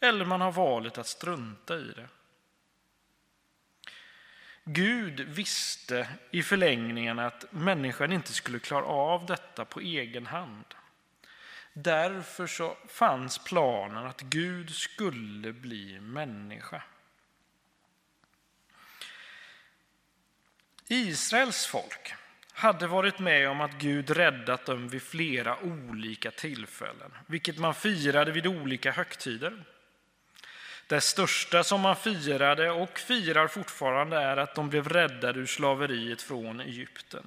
eller 0.00 0.24
man 0.24 0.40
har 0.40 0.52
valet 0.52 0.98
att 0.98 1.06
strunta 1.06 1.76
i 1.76 1.92
det. 1.96 2.08
Gud 4.64 5.20
visste 5.20 6.08
i 6.30 6.42
förlängningen 6.42 7.18
att 7.18 7.44
människan 7.50 8.12
inte 8.12 8.32
skulle 8.32 8.58
klara 8.58 8.84
av 8.84 9.26
detta 9.26 9.64
på 9.64 9.80
egen 9.80 10.26
hand. 10.26 10.64
Därför 11.72 12.46
så 12.46 12.76
fanns 12.88 13.38
planen 13.38 14.06
att 14.06 14.20
Gud 14.20 14.70
skulle 14.70 15.52
bli 15.52 16.00
människa. 16.00 16.82
Israels 20.86 21.66
folk 21.66 22.14
hade 22.52 22.86
varit 22.86 23.18
med 23.18 23.48
om 23.48 23.60
att 23.60 23.78
Gud 23.78 24.10
räddat 24.10 24.66
dem 24.66 24.88
vid 24.88 25.02
flera 25.02 25.60
olika 25.60 26.30
tillfällen, 26.30 27.10
vilket 27.26 27.58
man 27.58 27.74
firade 27.74 28.32
vid 28.32 28.46
olika 28.46 28.92
högtider. 28.92 29.64
Det 30.90 31.00
största 31.00 31.64
som 31.64 31.80
man 31.80 31.96
firade 31.96 32.70
och 32.70 32.98
firar 32.98 33.48
fortfarande 33.48 34.16
är 34.16 34.36
att 34.36 34.54
de 34.54 34.68
blev 34.68 34.88
räddade 34.88 35.40
ur 35.40 35.46
slaveriet 35.46 36.22
från 36.22 36.60
Egypten. 36.60 37.26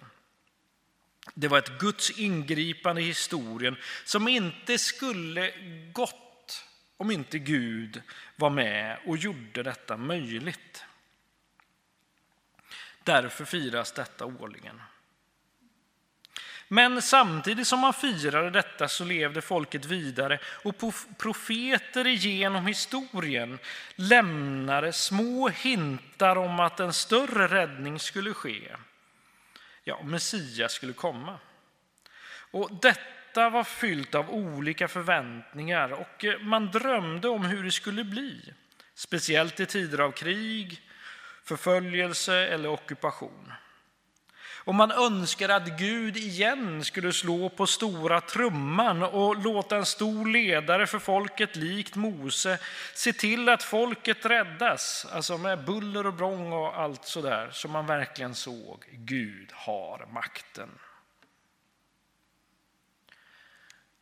Det 1.33 1.47
var 1.47 1.57
ett 1.57 1.79
Guds 1.79 2.19
ingripande 2.19 3.01
i 3.01 3.05
historien 3.05 3.75
som 4.05 4.27
inte 4.27 4.77
skulle 4.77 5.53
gått 5.91 6.65
om 6.97 7.11
inte 7.11 7.39
Gud 7.39 8.01
var 8.35 8.49
med 8.49 8.97
och 9.05 9.17
gjorde 9.17 9.63
detta 9.63 9.97
möjligt. 9.97 10.83
Därför 13.03 13.45
firas 13.45 13.91
detta 13.91 14.25
årligen. 14.25 14.81
Men 16.67 17.01
samtidigt 17.01 17.67
som 17.67 17.79
man 17.79 17.93
firade 17.93 18.49
detta 18.49 18.87
så 18.87 19.03
levde 19.03 19.41
folket 19.41 19.85
vidare 19.85 20.39
och 20.45 20.75
profeter 21.17 22.05
genom 22.05 22.67
historien 22.67 23.59
lämnade 23.95 24.93
små 24.93 25.49
hintar 25.49 26.35
om 26.35 26.59
att 26.59 26.79
en 26.79 26.93
större 26.93 27.47
räddning 27.47 27.99
skulle 27.99 28.33
ske. 28.33 28.75
Ja, 29.83 30.03
Messias 30.03 30.73
skulle 30.73 30.93
komma. 30.93 31.39
Och 32.51 32.69
detta 32.81 33.49
var 33.49 33.63
fyllt 33.63 34.15
av 34.15 34.29
olika 34.29 34.87
förväntningar 34.87 35.91
och 35.91 36.25
eh, 36.25 36.39
man 36.39 36.71
drömde 36.71 37.29
om 37.29 37.45
hur 37.45 37.63
det 37.63 37.71
skulle 37.71 38.03
bli. 38.03 38.53
Speciellt 38.95 39.59
i 39.59 39.65
tider 39.65 39.99
av 39.99 40.11
krig, 40.11 40.81
förföljelse 41.43 42.35
eller 42.35 42.69
ockupation. 42.69 43.53
Och 44.65 44.75
man 44.75 44.91
önskade 44.91 45.55
att 45.55 45.79
Gud 45.79 46.17
igen 46.17 46.83
skulle 46.83 47.13
slå 47.13 47.49
på 47.49 47.67
stora 47.67 48.21
trumman 48.21 49.03
och 49.03 49.43
låta 49.43 49.77
en 49.77 49.85
stor 49.85 50.27
ledare 50.27 50.87
för 50.87 50.99
folket 50.99 51.55
likt 51.55 51.95
Mose 51.95 52.59
se 52.93 53.13
till 53.13 53.49
att 53.49 53.63
folket 53.63 54.25
räddas, 54.25 55.07
alltså 55.11 55.37
med 55.37 55.65
buller 55.65 56.07
och 56.07 56.13
brång 56.13 56.53
och 56.53 56.79
allt 56.79 57.05
sådär, 57.05 57.49
så 57.51 57.67
man 57.67 57.85
verkligen 57.85 58.35
såg 58.35 58.85
Gud 58.91 59.49
har 59.53 60.07
makten. 60.11 60.69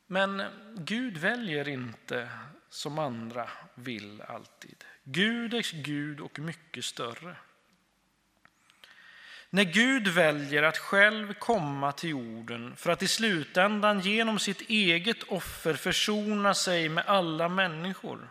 Men 0.08 0.44
Gud 0.78 1.18
väljer 1.18 1.68
inte 1.68 2.30
som 2.70 3.00
andra 3.00 3.50
vill 3.76 4.22
alltid. 4.22 4.84
Gud 5.04 5.54
är 5.54 5.84
Gud 5.84 6.20
och 6.20 6.40
mycket 6.40 6.86
större. 6.86 7.36
När 9.54 9.64
Gud 9.64 10.08
väljer 10.08 10.64
att 10.64 10.78
själv 10.78 11.34
komma 11.34 11.92
till 11.92 12.10
jorden 12.10 12.76
för 12.76 12.92
att 12.92 13.04
i 13.04 13.08
slutändan 13.08 14.00
genom 14.00 14.40
sitt 14.40 14.62
eget 14.62 15.24
offer 15.24 15.74
försona 15.74 16.54
sig 16.54 16.90
med 16.90 17.04
alla 17.08 17.50
människor, 17.50 18.30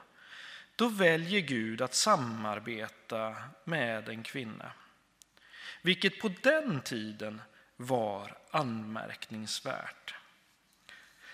då 0.77 0.89
väljer 0.89 1.41
Gud 1.41 1.83
att 1.83 1.95
samarbeta 1.95 3.37
med 3.65 4.09
en 4.09 4.23
kvinna. 4.23 4.73
Vilket 5.83 6.21
på 6.21 6.33
den 6.43 6.81
tiden 6.81 7.43
var 7.77 8.37
anmärkningsvärt. 8.51 10.15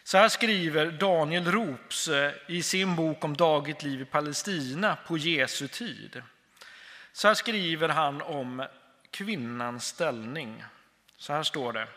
Så 0.02 0.18
här 0.18 0.28
skriver 0.28 0.90
Daniel 0.90 1.52
Rops 1.52 2.08
eh, 2.08 2.32
i 2.46 2.62
sin 2.62 2.96
bok 2.96 3.24
om 3.24 3.36
dagligt 3.36 3.82
liv 3.82 4.00
i 4.00 4.04
Palestina 4.04 4.96
på 5.06 5.18
Jesu 5.18 5.68
tid. 5.68 6.22
Så 7.12 7.28
här 7.28 7.34
skriver 7.34 7.88
han 7.88 8.22
om 8.22 8.66
kvinnans 9.16 9.86
ställning. 9.86 10.64
Så 11.16 11.32
här 11.32 11.42
står 11.42 11.72
det. 11.72 11.88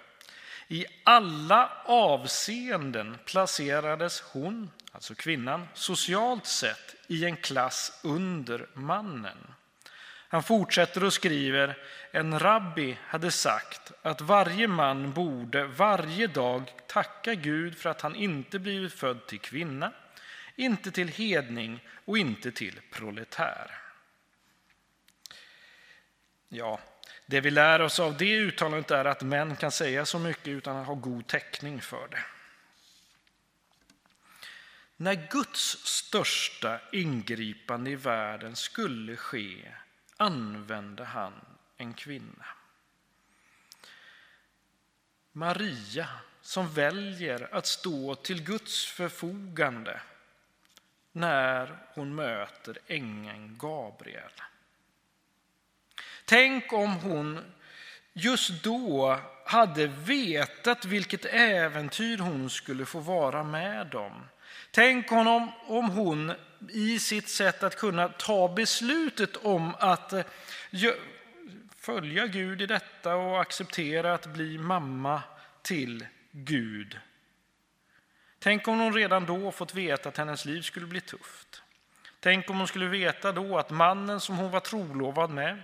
I 0.67 0.85
alla 1.03 1.71
avseenden 1.85 3.17
placerades 3.25 4.21
hon, 4.21 4.71
alltså 4.91 5.15
kvinnan, 5.15 5.67
socialt 5.73 6.45
sett 6.45 6.95
i 7.07 7.25
en 7.25 7.37
klass 7.37 7.99
under 8.03 8.67
mannen. 8.73 9.37
Han 10.31 10.43
fortsätter 10.43 11.03
och 11.03 11.13
skriver, 11.13 11.77
en 12.11 12.39
rabbi 12.39 12.97
hade 13.01 13.31
sagt 13.31 13.91
att 14.01 14.21
varje 14.21 14.67
man 14.67 15.13
borde 15.13 15.63
varje 15.65 16.27
dag 16.27 16.73
tacka 16.87 17.33
Gud 17.33 17.77
för 17.77 17.89
att 17.89 18.01
han 18.01 18.15
inte 18.15 18.59
blivit 18.59 18.93
född 18.93 19.27
till 19.27 19.39
kvinna, 19.39 19.91
inte 20.55 20.91
till 20.91 21.07
hedning 21.07 21.83
och 22.05 22.17
inte 22.17 22.51
till 22.51 22.79
proletär. 22.91 23.71
Ja, 26.49 26.79
det 27.29 27.41
vi 27.41 27.51
lär 27.51 27.81
oss 27.81 27.99
av 27.99 28.17
det 28.17 28.35
uttalandet 28.35 28.91
är 28.91 29.05
att 29.05 29.21
män 29.21 29.55
kan 29.55 29.71
säga 29.71 30.05
så 30.05 30.19
mycket 30.19 30.47
utan 30.47 30.77
att 30.77 30.87
ha 30.87 30.93
god 30.93 31.27
täckning 31.27 31.81
för 31.81 32.07
det. 32.07 32.23
När 34.97 35.27
Guds 35.31 35.85
största 35.85 36.79
ingripande 36.91 37.89
i 37.91 37.95
världen 37.95 38.55
skulle 38.55 39.15
ske 39.15 39.71
använde 40.17 41.03
han 41.03 41.33
en 41.77 41.93
kvinna. 41.93 42.45
Maria 45.31 46.09
som 46.41 46.73
väljer 46.73 47.55
att 47.55 47.65
stå 47.65 48.15
till 48.15 48.43
Guds 48.43 48.85
förfogande 48.85 50.01
när 51.11 51.77
hon 51.93 52.15
möter 52.15 52.77
ängeln 52.87 53.57
Gabriel. 53.57 54.31
Tänk 56.29 56.73
om 56.73 56.93
hon 56.93 57.53
just 58.13 58.63
då 58.63 59.19
hade 59.45 59.87
vetat 59.87 60.85
vilket 60.85 61.25
äventyr 61.25 62.17
hon 62.17 62.49
skulle 62.49 62.85
få 62.85 62.99
vara 62.99 63.43
med 63.43 63.95
om. 63.95 64.23
Tänk 64.71 65.11
om, 65.11 65.51
om 65.67 65.89
hon 65.89 66.33
i 66.69 66.99
sitt 66.99 67.29
sätt 67.29 67.63
att 67.63 67.75
kunna 67.75 68.07
ta 68.09 68.47
beslutet 68.47 69.37
om 69.37 69.75
att 69.79 70.13
eh, 70.13 70.23
följa 71.77 72.27
Gud 72.27 72.61
i 72.61 72.65
detta 72.65 73.15
och 73.15 73.41
acceptera 73.41 74.13
att 74.13 74.25
bli 74.25 74.57
mamma 74.57 75.21
till 75.61 76.05
Gud. 76.31 76.99
Tänk 78.39 78.67
om 78.67 78.79
hon 78.79 78.93
redan 78.93 79.25
då 79.25 79.51
fått 79.51 79.75
veta 79.75 80.09
att 80.09 80.17
hennes 80.17 80.45
liv 80.45 80.61
skulle 80.61 80.87
bli 80.87 81.01
tufft. 81.01 81.61
Tänk 82.19 82.49
om 82.49 82.57
hon 82.57 82.67
skulle 82.67 82.87
veta 82.87 83.31
då 83.31 83.57
att 83.57 83.69
mannen 83.69 84.19
som 84.19 84.37
hon 84.37 84.51
var 84.51 84.59
trolovad 84.59 85.29
med 85.29 85.61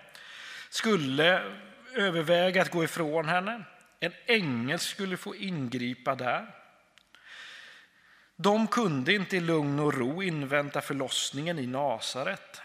skulle 0.76 1.44
överväga 1.94 2.62
att 2.62 2.72
gå 2.72 2.84
ifrån 2.84 3.30
henne. 3.30 3.64
En 4.00 4.14
ängel 4.26 4.80
skulle 4.80 5.18
få 5.18 5.36
ingripa 5.36 6.16
där. 6.16 6.48
De 8.36 8.68
kunde 8.68 9.14
inte 9.14 9.38
i 9.38 9.40
lugn 9.40 9.80
och 9.80 9.94
ro 9.94 10.24
invänta 10.24 10.82
förlossningen 10.82 11.60
i 11.60 11.68
Nasaret. 11.68 12.62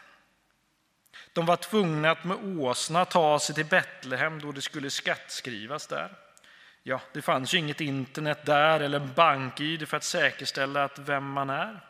De 1.33 1.47
var 1.47 1.57
tvungna 1.57 2.11
att 2.11 2.25
med 2.25 2.37
åsna 2.61 3.05
ta 3.05 3.39
sig 3.39 3.55
till 3.55 3.67
Betlehem 3.67 4.41
då 4.41 4.53
det 4.53 4.63
skulle 4.63 4.91
skattskrivas 4.91 5.87
där. 5.87 6.13
Ja, 6.83 7.01
det 7.13 7.23
fanns 7.23 7.55
ju 7.55 7.59
inget 7.59 7.81
internet 7.81 8.47
där 8.47 8.81
eller 8.81 9.01
en 9.01 9.13
bank-id 9.15 9.89
för 9.89 9.97
att 9.97 10.05
säkerställa 10.05 10.85
att 10.85 10.99
vem 10.99 11.31
man 11.31 11.51
är. 11.51 11.81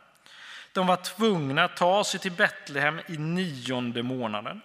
De 0.73 0.87
var 0.87 0.97
tvungna 0.97 1.65
att 1.65 1.77
ta 1.77 2.05
sig 2.05 2.21
till 2.21 2.33
Betlehem 2.33 3.01
i 3.09 3.17
nionde 3.17 4.03
månaden. 4.03 4.61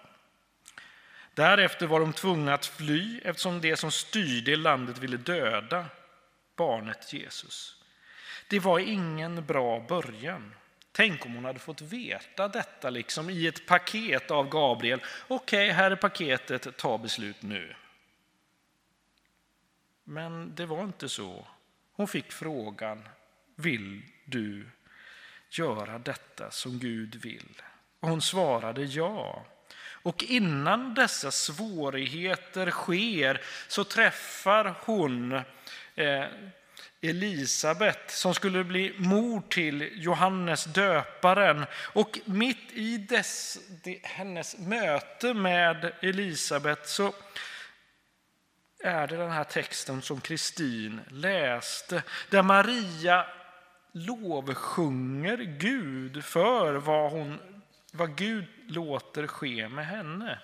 Därefter 1.36 1.88
var 1.88 2.00
de 2.00 2.14
tvungna 2.14 2.54
att 2.54 2.66
fly 2.66 3.20
eftersom 3.24 3.62
det 3.62 3.78
som 3.78 3.92
styrde 3.92 4.56
landet 4.56 4.98
ville 4.98 5.18
döda 5.18 5.86
barnet 6.56 7.14
Jesus. 7.14 7.84
Det 8.48 8.60
var 8.60 8.80
ingen 8.80 9.46
bra 9.46 9.80
början. 9.80 10.56
Tänk 10.92 11.26
om 11.26 11.36
hon 11.36 11.46
hade 11.46 11.60
fått 11.60 11.82
veta 11.82 12.48
detta 12.48 12.90
liksom 12.90 13.30
i 13.30 13.48
ett 13.48 13.66
paket 13.66 14.32
av 14.32 14.50
Gabriel. 14.50 15.02
Okej, 15.28 15.70
här 15.70 15.92
är 15.92 15.96
paketet, 15.96 16.78
ta 16.78 16.98
beslut 16.98 17.42
nu. 17.42 17.76
Men 20.04 20.56
det 20.56 20.66
var 20.66 20.84
inte 20.84 21.10
så. 21.10 21.48
Hon 21.92 22.08
fick 22.08 22.32
frågan, 22.32 23.10
vill 23.56 24.02
du 24.26 24.70
göra 25.50 26.00
detta 26.00 26.52
som 26.52 26.80
Gud 26.80 27.16
vill? 27.16 27.62
Och 28.00 28.10
hon 28.10 28.22
svarade 28.22 28.84
ja. 28.84 29.46
Och 30.06 30.24
innan 30.24 30.94
dessa 30.94 31.32
svårigheter 31.32 32.72
sker 32.72 33.42
så 33.68 33.84
träffar 33.84 34.76
hon 34.86 35.32
eh, 35.96 36.26
Elisabet 37.02 38.12
som 38.12 38.34
skulle 38.34 38.64
bli 38.64 38.96
mor 38.98 39.42
till 39.50 39.90
Johannes 39.94 40.66
döparen. 40.66 41.66
Och 41.74 42.20
mitt 42.26 42.72
i 42.72 42.98
dess, 42.98 43.58
hennes 44.04 44.58
möte 44.58 45.34
med 45.34 45.94
Elisabet 46.02 46.88
så 46.88 47.14
är 48.84 49.08
det 49.08 49.18
den 49.18 49.32
här 49.32 49.44
texten 49.44 50.02
som 50.02 50.22
Kristin 50.22 51.02
läste, 51.10 52.04
där 52.30 52.42
Maria 52.42 53.26
lovsjunger 53.92 55.38
Gud 55.38 56.24
för 56.24 56.74
vad, 56.74 57.12
hon, 57.12 57.40
vad 57.96 58.16
Gud 58.16 58.46
låter 58.68 59.28
ske 59.28 59.70
med 59.70 59.88
henne. 59.88 60.40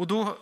Och 0.00 0.06
då 0.06 0.38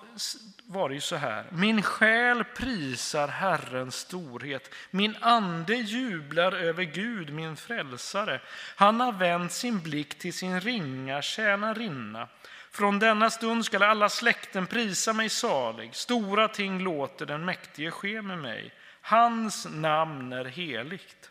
var 0.67 0.89
det 0.89 0.95
ju 0.95 1.01
så 1.01 1.17
här. 1.17 1.47
Min 1.53 1.83
själ 1.83 2.45
prisar 2.45 3.29
Herrens 3.29 3.97
storhet. 3.97 4.75
Min 4.91 5.17
ande 5.21 5.75
jublar 5.75 6.53
över 6.53 6.83
Gud, 6.83 7.33
min 7.33 7.57
frälsare. 7.57 8.41
Han 8.77 9.01
har 9.01 9.13
vänt 9.13 9.53
sin 9.53 9.81
blick 9.81 10.19
till 10.19 10.33
sin 10.33 10.61
ringa 10.61 11.23
tjänarinna. 11.23 12.29
Från 12.71 12.99
denna 12.99 13.31
stund 13.31 13.65
skall 13.65 13.83
alla 13.83 14.09
släkten 14.09 14.67
prisa 14.67 15.13
mig 15.13 15.29
salig. 15.29 15.95
Stora 15.95 16.49
ting 16.49 16.81
låter 16.81 17.27
den 17.27 17.45
mäktige 17.45 17.91
ske 17.91 18.23
med 18.23 18.39
mig. 18.39 18.73
Hans 19.01 19.67
namn 19.71 20.33
är 20.33 20.45
heligt. 20.45 21.31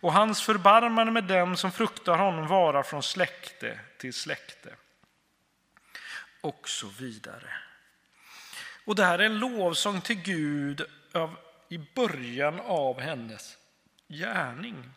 Och 0.00 0.12
hans 0.12 0.42
förbarmande 0.42 1.12
med 1.12 1.24
dem 1.24 1.56
som 1.56 1.72
fruktar 1.72 2.18
honom 2.18 2.46
vara 2.46 2.82
från 2.82 3.02
släkte 3.02 3.80
till 3.98 4.14
släkte 4.14 4.74
och 6.40 6.68
så 6.68 6.86
vidare. 6.88 7.52
Och 8.84 8.94
det 8.94 9.04
här 9.04 9.18
är 9.18 9.26
en 9.26 9.38
lovsång 9.38 10.00
till 10.00 10.22
Gud 10.22 10.86
av, 11.12 11.36
i 11.68 11.78
början 11.78 12.60
av 12.60 13.00
hennes 13.00 13.58
gärning 14.08 14.90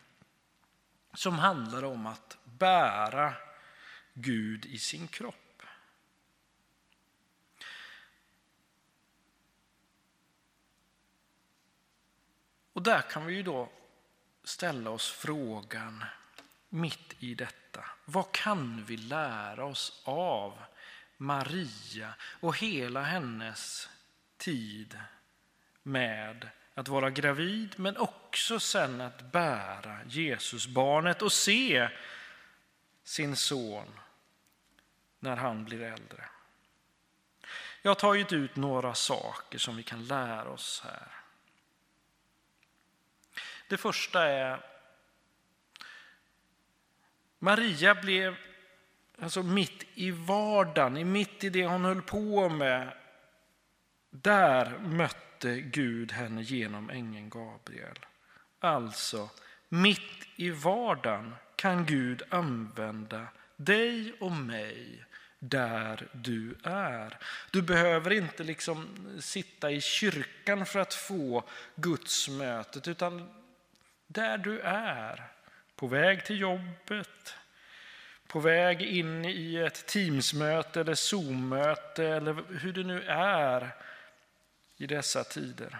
som 1.14 1.38
handlar 1.38 1.84
om 1.84 2.06
att 2.06 2.38
bära 2.44 3.32
Gud 4.14 4.66
i 4.66 4.78
sin 4.78 5.08
kropp. 5.08 5.62
Och 12.72 12.82
där 12.82 13.00
kan 13.00 13.26
vi 13.26 13.34
ju 13.34 13.42
då 13.42 13.68
ställa 14.44 14.90
oss 14.90 15.10
frågan 15.10 16.04
mitt 16.68 17.14
i 17.18 17.34
detta. 17.34 17.84
Vad 18.04 18.32
kan 18.32 18.84
vi 18.84 18.96
lära 18.96 19.64
oss 19.64 20.02
av 20.04 20.58
Maria 21.16 22.14
och 22.40 22.58
hela 22.58 23.02
hennes 23.02 23.88
tid 24.36 24.98
med 25.82 26.48
att 26.74 26.88
vara 26.88 27.10
gravid 27.10 27.74
men 27.76 27.96
också 27.96 28.60
sen 28.60 29.00
att 29.00 29.32
bära 29.32 29.98
Jesusbarnet 30.08 31.22
och 31.22 31.32
se 31.32 31.88
sin 33.04 33.36
son 33.36 34.00
när 35.20 35.36
han 35.36 35.64
blir 35.64 35.82
äldre. 35.82 36.24
Jag 37.82 37.90
har 37.90 37.94
tagit 37.94 38.32
ut 38.32 38.56
några 38.56 38.94
saker 38.94 39.58
som 39.58 39.76
vi 39.76 39.82
kan 39.82 40.06
lära 40.06 40.48
oss 40.48 40.82
här. 40.84 41.23
Det 43.68 43.76
första 43.76 44.22
är 44.28 44.60
Maria 47.38 47.94
blev 47.94 48.36
alltså 49.18 49.42
mitt 49.42 49.84
i 49.94 50.10
vardagen, 50.10 51.12
mitt 51.12 51.44
i 51.44 51.50
det 51.50 51.66
hon 51.66 51.84
höll 51.84 52.02
på 52.02 52.48
med. 52.48 52.92
Där 54.10 54.78
mötte 54.78 55.60
Gud 55.60 56.12
henne 56.12 56.42
genom 56.42 56.90
ängeln 56.90 57.30
Gabriel. 57.30 57.98
Alltså, 58.60 59.30
mitt 59.68 60.26
i 60.36 60.50
vardagen 60.50 61.34
kan 61.56 61.86
Gud 61.86 62.22
använda 62.28 63.26
dig 63.56 64.12
och 64.20 64.32
mig 64.32 65.04
där 65.38 66.08
du 66.12 66.56
är. 66.62 67.18
Du 67.50 67.62
behöver 67.62 68.10
inte 68.10 68.42
liksom 68.42 68.88
sitta 69.20 69.70
i 69.70 69.80
kyrkan 69.80 70.66
för 70.66 70.78
att 70.78 70.94
få 70.94 71.44
Guds 71.74 72.28
mötet, 72.28 72.88
utan 72.88 73.43
där 74.06 74.38
du 74.38 74.60
är, 74.60 75.30
på 75.76 75.86
väg 75.86 76.24
till 76.24 76.40
jobbet, 76.40 77.36
på 78.26 78.40
väg 78.40 78.82
in 78.82 79.24
i 79.24 79.56
ett 79.56 79.86
Teamsmöte 79.86 80.80
eller 80.80 80.94
Zoom-möte 80.94 82.04
eller 82.04 82.58
hur 82.58 82.72
det 82.72 82.82
nu 82.82 83.02
är 83.08 83.70
i 84.76 84.86
dessa 84.86 85.24
tider. 85.24 85.78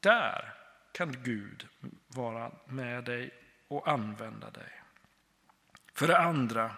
Där 0.00 0.54
kan 0.92 1.22
Gud 1.22 1.68
vara 2.08 2.52
med 2.66 3.04
dig 3.04 3.30
och 3.68 3.88
använda 3.88 4.50
dig. 4.50 4.82
För 5.94 6.06
det 6.06 6.18
andra, 6.18 6.76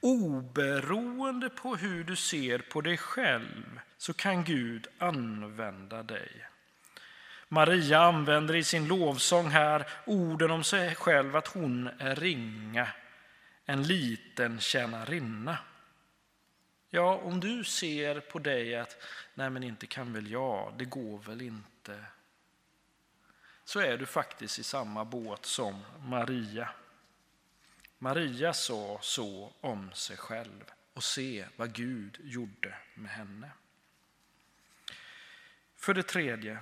oberoende 0.00 1.50
på 1.50 1.76
hur 1.76 2.04
du 2.04 2.16
ser 2.16 2.58
på 2.58 2.80
dig 2.80 2.96
själv 2.96 3.80
så 3.96 4.12
kan 4.12 4.44
Gud 4.44 4.86
använda 4.98 6.02
dig. 6.02 6.47
Maria 7.48 7.98
använder 7.98 8.56
i 8.56 8.64
sin 8.64 8.88
lovsång 8.88 9.48
här 9.48 9.88
orden 10.06 10.50
om 10.50 10.64
sig 10.64 10.94
själv 10.94 11.36
att 11.36 11.48
hon 11.48 11.90
är 11.98 12.16
ringa, 12.16 12.88
en 13.64 13.82
liten 13.82 14.60
tjänarinna. 14.60 15.58
Ja, 16.90 17.16
om 17.16 17.40
du 17.40 17.64
ser 17.64 18.20
på 18.20 18.38
dig 18.38 18.76
att 18.76 18.96
nej 19.34 19.50
men 19.50 19.62
inte 19.62 19.86
kan 19.86 20.12
väl 20.12 20.30
jag, 20.30 20.74
det 20.78 20.84
går 20.84 21.18
väl 21.18 21.42
inte. 21.42 22.04
Så 23.64 23.80
är 23.80 23.96
du 23.96 24.06
faktiskt 24.06 24.58
i 24.58 24.62
samma 24.62 25.04
båt 25.04 25.46
som 25.46 25.84
Maria. 25.98 26.68
Maria 27.98 28.52
sa 28.52 28.98
så 29.02 29.52
om 29.60 29.92
sig 29.92 30.16
själv 30.16 30.64
och 30.94 31.04
se 31.04 31.46
vad 31.56 31.72
Gud 31.72 32.18
gjorde 32.22 32.74
med 32.94 33.10
henne. 33.10 33.50
För 35.76 35.94
det 35.94 36.02
tredje, 36.02 36.58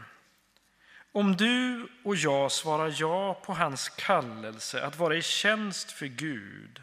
om 1.13 1.37
du 1.37 1.89
och 2.05 2.17
jag 2.17 2.53
svarar 2.53 2.95
ja 2.99 3.35
på 3.35 3.53
hans 3.53 3.89
kallelse 3.89 4.87
att 4.87 4.99
vara 4.99 5.17
i 5.17 5.23
tjänst 5.23 5.93
för 5.93 6.07
Gud 6.07 6.83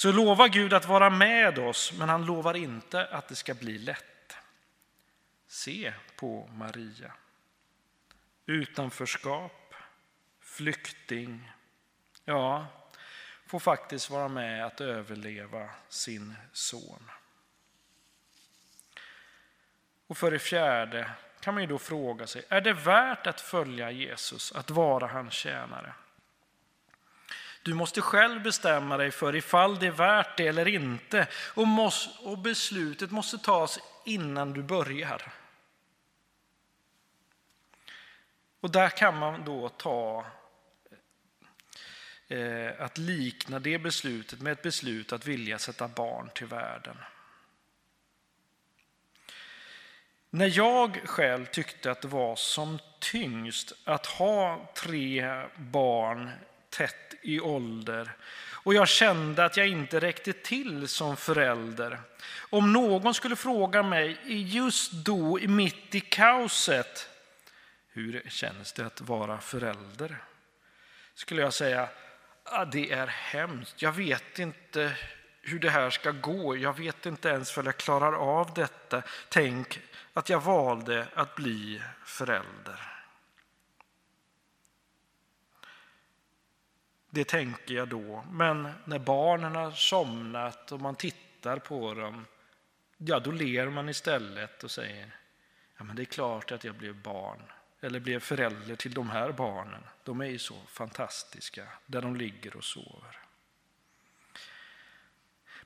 så 0.00 0.12
lovar 0.12 0.48
Gud 0.48 0.72
att 0.72 0.88
vara 0.88 1.10
med 1.10 1.58
oss, 1.58 1.92
men 1.98 2.08
han 2.08 2.24
lovar 2.24 2.56
inte 2.56 3.06
att 3.06 3.28
det 3.28 3.36
ska 3.36 3.54
bli 3.54 3.78
lätt. 3.78 4.36
Se 5.46 5.94
på 6.16 6.50
Maria. 6.54 7.12
Utanförskap, 8.46 9.74
flykting, 10.40 11.52
ja, 12.24 12.66
får 13.46 13.58
faktiskt 13.58 14.10
vara 14.10 14.28
med 14.28 14.66
att 14.66 14.80
överleva 14.80 15.70
sin 15.88 16.34
son. 16.52 17.10
Och 20.06 20.18
för 20.18 20.30
det 20.30 20.38
fjärde 20.38 21.10
kan 21.40 21.54
man 21.54 21.62
ju 21.62 21.66
då 21.66 21.78
fråga 21.78 22.26
sig, 22.26 22.42
är 22.48 22.60
det 22.60 22.72
värt 22.72 23.26
att 23.26 23.40
följa 23.40 23.90
Jesus, 23.90 24.52
att 24.52 24.70
vara 24.70 25.06
hans 25.06 25.34
tjänare? 25.34 25.92
Du 27.62 27.74
måste 27.74 28.00
själv 28.00 28.42
bestämma 28.42 28.96
dig 28.96 29.10
för 29.10 29.36
ifall 29.36 29.78
det 29.78 29.86
är 29.86 29.90
värt 29.90 30.36
det 30.36 30.46
eller 30.46 30.68
inte. 30.68 31.28
Och, 31.54 31.68
måste, 31.68 32.28
och 32.28 32.38
beslutet 32.38 33.10
måste 33.10 33.38
tas 33.38 33.78
innan 34.04 34.52
du 34.52 34.62
börjar. 34.62 35.32
Och 38.60 38.70
där 38.70 38.88
kan 38.88 39.18
man 39.18 39.44
då 39.44 39.68
ta 39.68 40.26
eh, 42.28 42.70
att 42.78 42.98
likna 42.98 43.58
det 43.58 43.78
beslutet 43.78 44.40
med 44.40 44.52
ett 44.52 44.62
beslut 44.62 45.12
att 45.12 45.26
vilja 45.26 45.58
sätta 45.58 45.88
barn 45.88 46.30
till 46.34 46.46
världen. 46.46 46.96
När 50.30 50.58
jag 50.58 51.00
själv 51.04 51.46
tyckte 51.46 51.90
att 51.90 52.02
det 52.02 52.08
var 52.08 52.36
som 52.36 52.78
tyngst 52.98 53.72
att 53.84 54.06
ha 54.06 54.72
tre 54.74 55.44
barn 55.56 56.30
tätt 56.70 57.14
i 57.22 57.40
ålder 57.40 58.16
och 58.62 58.74
jag 58.74 58.88
kände 58.88 59.44
att 59.44 59.56
jag 59.56 59.68
inte 59.68 60.00
räckte 60.00 60.32
till 60.32 60.88
som 60.88 61.16
förälder. 61.16 62.00
Om 62.50 62.72
någon 62.72 63.14
skulle 63.14 63.36
fråga 63.36 63.82
mig 63.82 64.18
just 64.26 64.92
då, 64.92 65.38
mitt 65.42 65.94
i 65.94 66.00
kaoset, 66.00 67.08
hur 67.92 68.22
känns 68.28 68.72
det 68.72 68.86
att 68.86 69.00
vara 69.00 69.40
förälder? 69.40 70.16
Skulle 71.14 71.42
jag 71.42 71.54
säga, 71.54 71.88
ah, 72.44 72.64
det 72.64 72.92
är 72.92 73.06
hemskt. 73.06 73.82
Jag 73.82 73.92
vet 73.92 74.38
inte 74.38 74.92
hur 75.42 75.58
det 75.58 75.70
här 75.70 75.90
ska 75.90 76.10
gå. 76.10 76.56
Jag 76.56 76.78
vet 76.78 77.06
inte 77.06 77.28
ens 77.28 77.56
om 77.56 77.66
jag 77.66 77.76
klarar 77.76 78.12
av 78.12 78.54
detta. 78.54 79.02
Tänk 79.28 79.80
att 80.12 80.28
jag 80.28 80.40
valde 80.40 81.06
att 81.14 81.34
bli 81.34 81.82
förälder. 82.04 82.90
Det 87.10 87.24
tänker 87.24 87.74
jag 87.74 87.88
då. 87.88 88.24
Men 88.30 88.72
när 88.84 88.98
barnen 88.98 89.54
har 89.54 89.70
somnat 89.70 90.72
och 90.72 90.80
man 90.80 90.94
tittar 90.94 91.58
på 91.58 91.94
dem, 91.94 92.26
ja 92.96 93.20
då 93.20 93.30
ler 93.30 93.70
man 93.70 93.88
istället 93.88 94.64
och 94.64 94.70
säger, 94.70 95.16
ja 95.78 95.84
men 95.84 95.96
det 95.96 96.02
är 96.02 96.04
klart 96.04 96.52
att 96.52 96.64
jag 96.64 96.74
blev 96.74 96.94
barn 97.02 97.42
eller 97.80 98.00
blev 98.00 98.20
förälder 98.20 98.76
till 98.76 98.94
de 98.94 99.10
här 99.10 99.32
barnen. 99.32 99.82
De 100.04 100.20
är 100.20 100.26
ju 100.26 100.38
så 100.38 100.56
fantastiska 100.66 101.68
där 101.86 102.02
de 102.02 102.16
ligger 102.16 102.56
och 102.56 102.64
sover. 102.64 103.19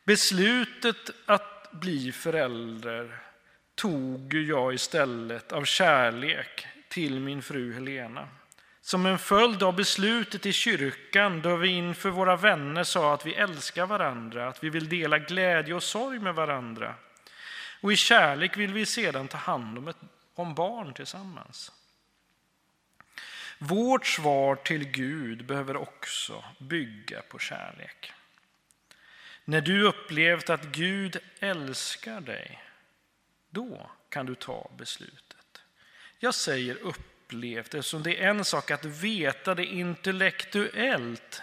Beslutet 0.05 1.11
att 1.27 1.73
bli 1.73 2.13
förälder 2.13 3.23
tog 3.75 4.35
jag 4.35 4.75
istället 4.75 5.53
av 5.53 5.65
kärlek 5.65 6.67
till 6.89 7.21
min 7.21 7.43
fru 7.43 7.73
Helena. 7.75 8.29
Som 8.81 9.07
en 9.07 9.19
följd 9.19 9.63
av 9.63 9.77
beslutet 9.77 10.47
i 10.47 10.53
kyrkan 10.53 11.43
då 11.43 11.57
vi 11.57 11.69
inför 11.69 12.11
våra 12.11 12.37
vänner 12.37 12.85
sa 12.85 13.15
att 13.15 13.27
vi 13.27 13.35
älskar 13.35 13.87
varandra, 13.87 14.49
att 14.49 14.65
vi 14.65 14.71
vill 14.71 14.89
dela 14.89 15.19
glädje 15.19 15.75
och 15.75 15.83
sorg 15.83 16.19
med 16.19 16.35
varandra. 16.35 16.95
Och 17.81 17.93
i 17.93 17.97
kärlek 17.97 18.57
vill 18.57 18.73
vi 18.73 18.87
sedan 18.87 19.29
ta 19.29 19.39
hand 19.39 19.79
om, 19.79 19.89
ett, 19.89 19.97
om 20.35 20.55
barn 20.55 20.95
tillsammans. 20.95 21.73
Vårt 23.59 24.07
svar 24.07 24.57
till 24.57 24.85
Gud 24.85 25.47
behöver 25.47 25.77
också 25.77 26.45
bygga 26.59 27.23
på 27.23 27.39
kärlek. 27.39 28.13
När 29.45 29.61
du 29.61 29.83
upplevt 29.83 30.51
att 30.51 30.65
Gud 30.65 31.17
älskar 31.41 32.21
dig, 32.21 32.63
då 33.51 33.91
kan 34.09 34.27
du 34.27 34.35
ta 34.35 34.71
beslutet. 34.77 35.63
Jag 36.19 36.35
säger 36.35 36.77
upplevt 36.77 37.75
eftersom 37.75 38.03
det 38.03 38.23
är 38.23 38.29
en 38.29 38.45
sak 38.45 38.71
att 38.71 38.85
veta 38.85 39.55
det 39.55 39.65
intellektuellt. 39.65 41.43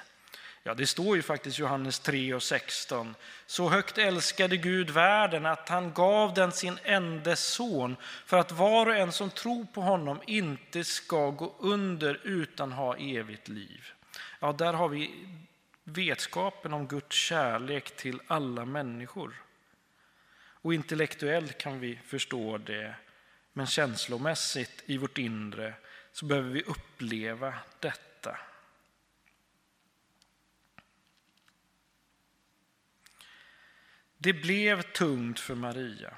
Ja, 0.64 0.74
det 0.74 0.88
står 0.88 1.16
ju 1.16 1.22
faktiskt 1.22 1.60
i 1.60 1.62
Johannes 1.62 1.99
3 1.99 2.34
och 2.34 2.43
16. 2.43 3.16
Så 3.45 3.70
högt 3.70 3.97
älskade 3.97 4.58
Gud 4.58 4.89
världen 4.89 5.45
att 5.45 5.70
han 5.70 5.93
gav 5.93 6.34
den 6.34 6.52
sin 6.52 6.80
enda 6.84 7.36
son 7.36 7.95
för 8.26 8.38
att 8.38 8.52
var 8.52 8.86
och 8.86 8.95
en 8.95 9.12
som 9.12 9.30
tror 9.30 9.66
på 9.66 9.82
honom 9.82 10.22
inte 10.28 10.84
ska 10.84 11.30
gå 11.30 11.56
under 11.60 12.20
utan 12.24 12.72
ha 12.72 12.97
evigt 12.97 13.47
liv. 13.47 13.91
Ja, 14.39 14.52
där 14.52 14.74
har 14.74 14.89
vi 14.89 15.26
vetskapen 15.93 16.73
om 16.73 16.87
Guds 16.87 17.15
kärlek 17.15 17.95
till 17.95 18.21
alla 18.27 18.65
människor. 18.65 19.41
Och 20.63 20.73
intellektuellt 20.73 21.57
kan 21.57 21.79
vi 21.79 21.99
förstå 22.05 22.57
det, 22.57 22.95
men 23.53 23.67
känslomässigt 23.67 24.83
i 24.85 24.97
vårt 24.97 25.17
inre 25.17 25.73
så 26.11 26.25
behöver 26.25 26.49
vi 26.49 26.63
uppleva 26.63 27.53
detta. 27.79 28.37
Det 34.17 34.33
blev 34.33 34.81
tungt 34.81 35.39
för 35.39 35.55
Maria. 35.55 36.13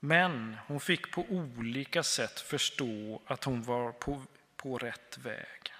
Men 0.00 0.56
hon 0.66 0.80
fick 0.80 1.10
på 1.10 1.26
olika 1.28 2.02
sätt 2.02 2.40
förstå 2.40 3.22
att 3.26 3.44
hon 3.44 3.62
var 3.62 3.92
på, 3.92 4.22
på 4.56 4.78
rätt 4.78 5.18
väg. 5.18 5.72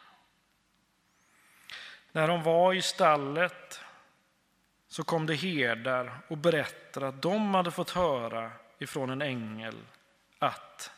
När 2.19 2.29
hon 2.29 2.43
var 2.43 2.75
i 2.75 2.83
stallet 2.83 3.81
så 4.89 5.05
kom 5.05 5.27
det 5.27 5.35
herdar 5.35 6.21
och 6.29 6.39
berättade 6.39 7.09
att 7.09 7.23
de 7.23 7.55
hade 7.55 7.71
fått 7.71 7.91
höra 7.91 8.51
ifrån 8.79 9.11
en 9.11 9.23
ängel 9.23 9.75
att 10.39 10.91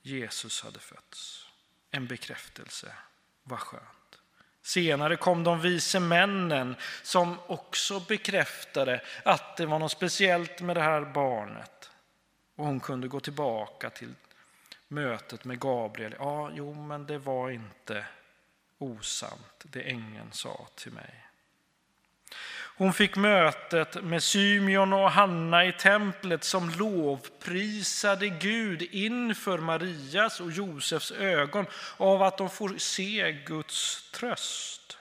Jesus 0.00 0.62
hade 0.62 0.78
fötts. 0.78 1.46
En 1.90 2.06
bekräftelse. 2.06 2.92
Vad 3.42 3.58
skönt. 3.58 4.18
Senare 4.62 5.16
kom 5.16 5.44
de 5.44 5.60
vise 5.60 6.00
männen 6.00 6.76
som 7.02 7.38
också 7.46 8.00
bekräftade 8.00 9.00
att 9.24 9.56
det 9.56 9.66
var 9.66 9.78
något 9.78 9.92
speciellt 9.92 10.60
med 10.60 10.76
det 10.76 10.82
här 10.82 11.00
barnet. 11.00 11.90
Och 12.56 12.64
hon 12.66 12.80
kunde 12.80 13.08
gå 13.08 13.20
tillbaka 13.20 13.90
till 13.90 14.14
mötet 14.88 15.44
med 15.44 15.60
Gabriel. 15.60 16.14
Ja, 16.18 16.50
jo, 16.54 16.74
men 16.74 17.06
det 17.06 17.18
var 17.18 17.50
inte 17.50 18.06
osant 18.82 19.62
det 19.62 19.80
ängeln 19.80 20.32
sa 20.32 20.68
till 20.74 20.92
mig. 20.92 21.22
Hon 22.76 22.92
fick 22.92 23.16
mötet 23.16 24.04
med 24.04 24.22
Symeon 24.22 24.92
och 24.92 25.10
Hanna 25.10 25.64
i 25.64 25.72
templet 25.72 26.44
som 26.44 26.70
lovprisade 26.70 28.28
Gud 28.28 28.82
inför 28.82 29.58
Marias 29.58 30.40
och 30.40 30.52
Josefs 30.52 31.12
ögon 31.12 31.66
av 31.96 32.22
att 32.22 32.38
de 32.38 32.50
får 32.50 32.78
se 32.78 33.32
Guds 33.32 34.10
tröst. 34.10 34.98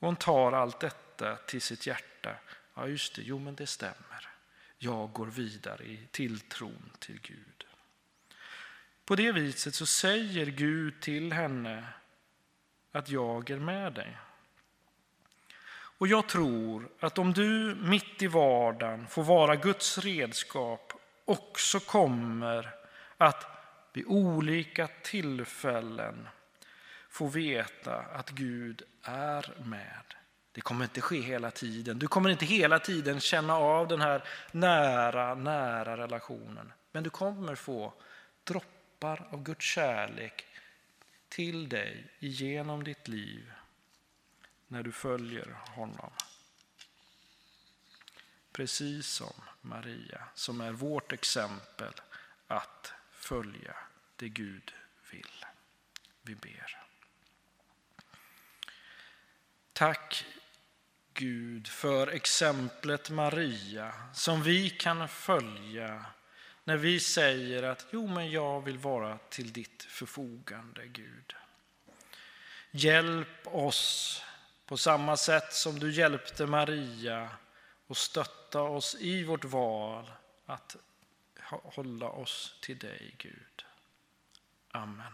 Hon 0.00 0.16
tar 0.16 0.52
allt 0.52 0.80
detta 0.80 1.36
till 1.36 1.62
sitt 1.62 1.86
hjärta. 1.86 2.36
Ja, 2.74 2.88
just 2.88 3.14
det, 3.14 3.22
jo 3.22 3.38
men 3.38 3.54
det 3.54 3.66
stämmer. 3.66 4.28
Jag 4.78 5.12
går 5.12 5.26
vidare 5.26 5.84
i 5.84 6.08
tilltron 6.10 6.90
till 6.98 7.20
Gud. 7.22 7.66
På 9.04 9.16
det 9.16 9.32
viset 9.32 9.74
så 9.74 9.86
säger 9.86 10.46
Gud 10.46 11.00
till 11.00 11.32
henne 11.32 11.84
att 12.96 13.08
jag 13.08 13.50
är 13.50 13.58
med 13.58 13.92
dig. 13.92 14.16
Och 15.98 16.08
jag 16.08 16.28
tror 16.28 16.88
att 17.00 17.18
om 17.18 17.32
du 17.32 17.74
mitt 17.74 18.22
i 18.22 18.26
vardagen 18.26 19.06
får 19.06 19.22
vara 19.22 19.56
Guds 19.56 19.98
redskap 19.98 20.92
också 21.24 21.80
kommer 21.80 22.74
att 23.16 23.46
vid 23.92 24.04
olika 24.06 24.88
tillfällen 25.02 26.28
få 27.08 27.26
veta 27.26 27.96
att 27.96 28.30
Gud 28.30 28.82
är 29.02 29.54
med. 29.64 30.14
Det 30.52 30.60
kommer 30.60 30.84
inte 30.84 31.00
ske 31.00 31.20
hela 31.20 31.50
tiden. 31.50 31.98
Du 31.98 32.06
kommer 32.06 32.30
inte 32.30 32.44
hela 32.44 32.78
tiden 32.78 33.20
känna 33.20 33.56
av 33.56 33.88
den 33.88 34.00
här 34.00 34.24
nära, 34.52 35.34
nära 35.34 35.96
relationen. 35.96 36.72
Men 36.92 37.02
du 37.02 37.10
kommer 37.10 37.54
få 37.54 37.92
droppar 38.44 39.28
av 39.30 39.42
Guds 39.42 39.64
kärlek 39.64 40.44
till 41.36 41.68
dig 41.68 42.06
genom 42.18 42.84
ditt 42.84 43.08
liv 43.08 43.52
när 44.66 44.82
du 44.82 44.92
följer 44.92 45.50
honom. 45.50 46.12
Precis 48.52 49.06
som 49.06 49.32
Maria, 49.60 50.28
som 50.34 50.60
är 50.60 50.72
vårt 50.72 51.12
exempel 51.12 51.92
att 52.46 52.92
följa 53.10 53.76
det 54.16 54.28
Gud 54.28 54.72
vill. 55.10 55.44
Vi 56.22 56.34
ber. 56.34 56.82
Tack 59.72 60.24
Gud 61.14 61.68
för 61.68 62.06
exemplet 62.06 63.10
Maria 63.10 63.92
som 64.14 64.42
vi 64.42 64.70
kan 64.70 65.08
följa 65.08 66.04
när 66.66 66.76
vi 66.76 67.00
säger 67.00 67.62
att 67.62 67.86
jo, 67.90 68.06
men 68.06 68.30
jag 68.30 68.60
vill 68.60 68.78
vara 68.78 69.18
till 69.28 69.52
ditt 69.52 69.82
förfogande, 69.82 70.86
Gud. 70.86 71.34
Hjälp 72.70 73.46
oss 73.46 74.22
på 74.66 74.76
samma 74.76 75.16
sätt 75.16 75.52
som 75.52 75.78
du 75.78 75.92
hjälpte 75.92 76.46
Maria 76.46 77.30
och 77.86 77.96
stötta 77.96 78.62
oss 78.62 78.96
i 79.00 79.24
vårt 79.24 79.44
val 79.44 80.10
att 80.46 80.76
hålla 81.42 82.08
oss 82.08 82.58
till 82.62 82.78
dig, 82.78 83.14
Gud. 83.18 83.64
Amen. 84.70 85.12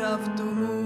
Ge 0.00 0.06
oss 0.06 0.30
kraft 0.30 0.79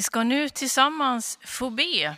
Vi 0.00 0.04
ska 0.04 0.22
nu 0.22 0.48
tillsammans 0.48 1.38
få 1.44 1.70
be. 1.70 2.16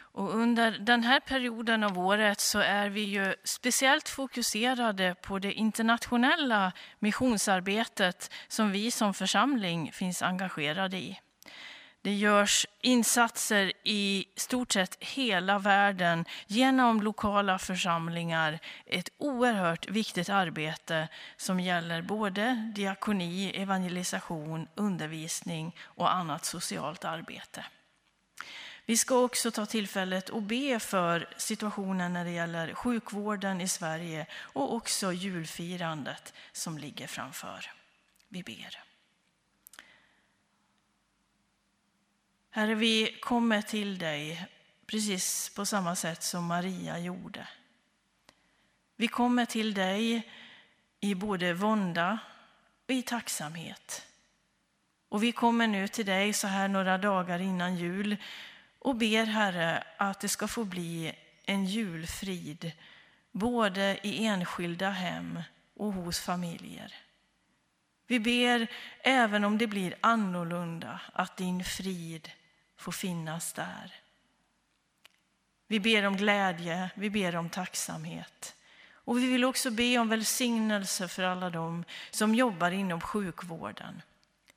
Och 0.00 0.34
under 0.34 0.70
den 0.70 1.02
här 1.02 1.20
perioden 1.20 1.84
av 1.84 1.98
året 1.98 2.40
så 2.40 2.58
är 2.58 2.88
vi 2.88 3.00
ju 3.00 3.34
speciellt 3.44 4.08
fokuserade 4.08 5.14
på 5.22 5.38
det 5.38 5.52
internationella 5.52 6.72
missionsarbetet 6.98 8.30
som 8.48 8.72
vi 8.72 8.90
som 8.90 9.14
församling 9.14 9.92
finns 9.92 10.22
engagerade 10.22 10.96
i. 10.96 11.20
Det 12.02 12.14
görs 12.14 12.66
insatser 12.80 13.72
i 13.84 14.24
stort 14.36 14.72
sett 14.72 14.96
hela 15.00 15.58
världen 15.58 16.24
genom 16.46 17.02
lokala 17.02 17.58
församlingar. 17.58 18.58
Ett 18.86 19.08
oerhört 19.18 19.88
viktigt 19.88 20.28
arbete 20.28 21.08
som 21.36 21.60
gäller 21.60 22.02
både 22.02 22.72
diakoni, 22.74 23.50
evangelisation, 23.50 24.68
undervisning 24.74 25.76
och 25.82 26.14
annat 26.14 26.44
socialt 26.44 27.04
arbete. 27.04 27.64
Vi 28.86 28.96
ska 28.96 29.18
också 29.18 29.50
ta 29.50 29.66
tillfället 29.66 30.28
och 30.28 30.42
be 30.42 30.80
för 30.80 31.28
situationen 31.36 32.12
när 32.12 32.24
det 32.24 32.30
gäller 32.30 32.74
sjukvården 32.74 33.60
i 33.60 33.68
Sverige 33.68 34.26
och 34.34 34.74
också 34.74 35.12
julfirandet 35.12 36.32
som 36.52 36.78
ligger 36.78 37.06
framför. 37.06 37.70
Vi 38.28 38.42
ber. 38.42 38.87
Herre, 42.50 42.74
vi 42.74 43.18
kommer 43.20 43.62
till 43.62 43.98
dig 43.98 44.46
precis 44.86 45.52
på 45.54 45.66
samma 45.66 45.96
sätt 45.96 46.22
som 46.22 46.44
Maria 46.44 46.98
gjorde. 46.98 47.48
Vi 48.96 49.08
kommer 49.08 49.44
till 49.44 49.74
dig 49.74 50.28
i 51.00 51.14
både 51.14 51.52
vånda 51.52 52.18
och 52.86 52.94
i 52.94 53.02
tacksamhet. 53.02 54.06
Och 55.08 55.22
vi 55.22 55.32
kommer 55.32 55.66
nu 55.66 55.88
till 55.88 56.06
dig 56.06 56.32
så 56.32 56.46
här 56.46 56.68
några 56.68 56.98
dagar 56.98 57.38
innan 57.38 57.76
jul 57.76 58.16
och 58.78 58.96
ber 58.96 59.24
Herre 59.24 59.84
att 59.96 60.20
det 60.20 60.28
ska 60.28 60.48
få 60.48 60.64
bli 60.64 61.12
en 61.44 61.64
julfrid 61.64 62.72
både 63.32 63.98
i 64.02 64.24
enskilda 64.24 64.90
hem 64.90 65.42
och 65.76 65.92
hos 65.92 66.20
familjer. 66.20 66.94
Vi 68.08 68.20
ber, 68.20 68.66
även 69.00 69.44
om 69.44 69.58
det 69.58 69.66
blir 69.66 69.94
annorlunda, 70.00 71.00
att 71.12 71.36
din 71.36 71.64
frid 71.64 72.30
får 72.76 72.92
finnas 72.92 73.52
där. 73.52 73.94
Vi 75.66 75.80
ber 75.80 76.06
om 76.06 76.16
glädje, 76.16 76.90
vi 76.94 77.10
ber 77.10 77.36
om 77.36 77.50
tacksamhet. 77.50 78.54
Och 78.90 79.18
vi 79.18 79.26
vill 79.26 79.44
också 79.44 79.70
be 79.70 79.98
om 79.98 80.08
välsignelse 80.08 81.08
för 81.08 81.22
alla 81.22 81.50
dem 81.50 81.84
som 82.10 82.34
jobbar 82.34 82.70
inom 82.70 83.00
sjukvården. 83.00 84.02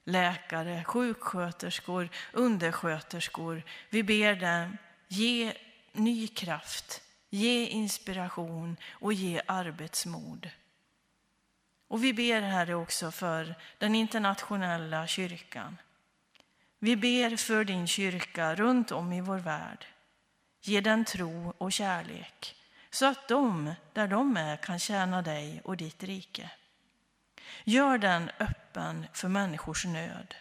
Läkare, 0.04 0.84
sjuksköterskor, 0.84 2.10
undersköterskor. 2.34 3.64
Vi 3.90 4.04
ber 4.04 4.36
dem 4.36 4.78
ge 5.08 5.54
ny 5.94 6.28
kraft, 6.28 7.02
ge 7.30 7.66
inspiration 7.66 8.78
och 8.92 9.14
ge 9.14 9.42
arbetsmod. 9.46 10.50
Och 11.92 12.04
vi 12.04 12.14
ber 12.14 12.42
Herre 12.42 12.76
också 12.76 13.12
för 13.12 13.56
den 13.78 13.96
internationella 13.96 15.08
kyrkan. 15.08 15.78
Vi 16.80 16.96
ber 16.96 17.36
för 17.36 17.64
din 17.64 17.88
kyrka 17.88 18.56
runt 18.56 18.92
om 18.92 19.14
i 19.14 19.22
vår 19.22 19.38
värld. 19.38 19.86
Ge 20.62 20.82
den 20.82 21.06
tro 21.06 21.54
och 21.58 21.72
kärlek 21.72 22.56
så 22.90 23.06
att 23.06 23.28
de, 23.28 23.74
där 23.94 24.08
de 24.08 24.38
är, 24.38 24.58
kan 24.58 24.80
tjäna 24.80 25.22
dig 25.22 25.62
och 25.64 25.78
ditt 25.78 26.04
rike. 26.04 26.52
Gör 27.64 27.98
den 27.98 28.32
öppen 28.40 29.06
för 29.14 29.28
människors 29.28 29.86
nöd, 29.86 30.36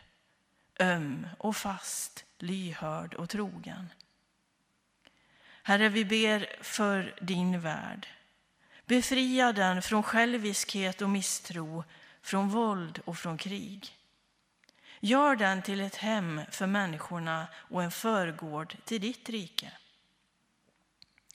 öm 0.79 1.27
och 1.39 1.57
fast, 1.57 2.25
lyhörd 2.39 3.15
och 3.15 3.29
trogen. 3.29 3.89
Herre, 5.63 5.89
vi 5.89 6.05
ber 6.05 6.63
för 6.63 7.15
din 7.21 7.61
värld. 7.61 8.09
Befria 8.91 9.53
den 9.53 9.83
från 9.83 10.03
själviskhet 10.03 11.03
och 11.03 11.11
misstro, 11.11 11.85
från 12.23 12.49
våld 12.49 13.01
och 13.05 13.19
från 13.19 13.39
krig. 13.39 13.97
Gör 15.01 15.37
den 15.37 15.63
till 15.63 15.81
ett 15.81 15.97
hem 15.97 16.41
för 16.51 16.67
människorna 16.67 17.47
och 17.55 17.83
en 17.83 17.91
förgård 17.91 18.77
till 18.85 19.01
ditt 19.01 19.29
rike. 19.29 19.73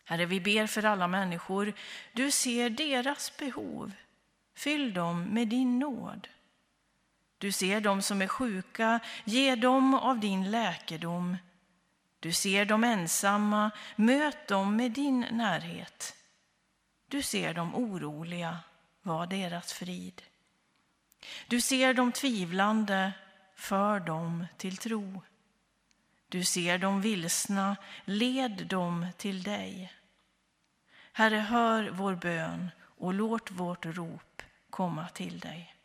Herre, 0.05 0.25
vi 0.25 0.41
ber 0.41 0.67
för 0.67 0.83
alla 0.83 1.07
människor. 1.07 1.73
Du 2.13 2.31
ser 2.31 2.69
deras 2.69 3.37
behov. 3.37 3.91
Fyll 4.55 4.93
dem 4.93 5.23
med 5.23 5.47
din 5.47 5.79
nåd. 5.79 6.27
Du 7.37 7.51
ser 7.51 7.81
dem 7.81 8.01
som 8.01 8.21
är 8.21 8.27
sjuka. 8.27 8.99
Ge 9.23 9.55
dem 9.55 9.93
av 9.93 10.19
din 10.19 10.51
läkedom. 10.51 11.37
Du 12.19 12.33
ser 12.33 12.65
dem 12.65 12.83
ensamma. 12.83 13.71
Möt 13.95 14.47
dem 14.47 14.75
med 14.75 14.91
din 14.91 15.25
närhet. 15.31 16.15
Du 17.15 17.21
ser 17.21 17.53
dem 17.53 17.75
oroliga. 17.75 18.59
Var 19.01 19.27
deras 19.27 19.73
frid. 19.73 20.21
Du 21.47 21.61
ser 21.61 21.93
de 21.93 22.11
tvivlande. 22.11 23.11
För 23.55 23.99
dem 23.99 24.47
till 24.57 24.77
tro. 24.77 25.21
Du 26.27 26.43
ser 26.43 26.77
de 26.77 27.01
vilsna. 27.01 27.75
Led 28.05 28.67
dem 28.67 29.07
till 29.17 29.43
dig. 29.43 29.93
Herre, 31.13 31.35
hör 31.35 31.89
vår 31.89 32.15
bön 32.15 32.71
och 32.81 33.13
låt 33.13 33.51
vårt 33.51 33.85
rop 33.85 34.41
komma 34.69 35.07
till 35.09 35.39
dig. 35.39 35.75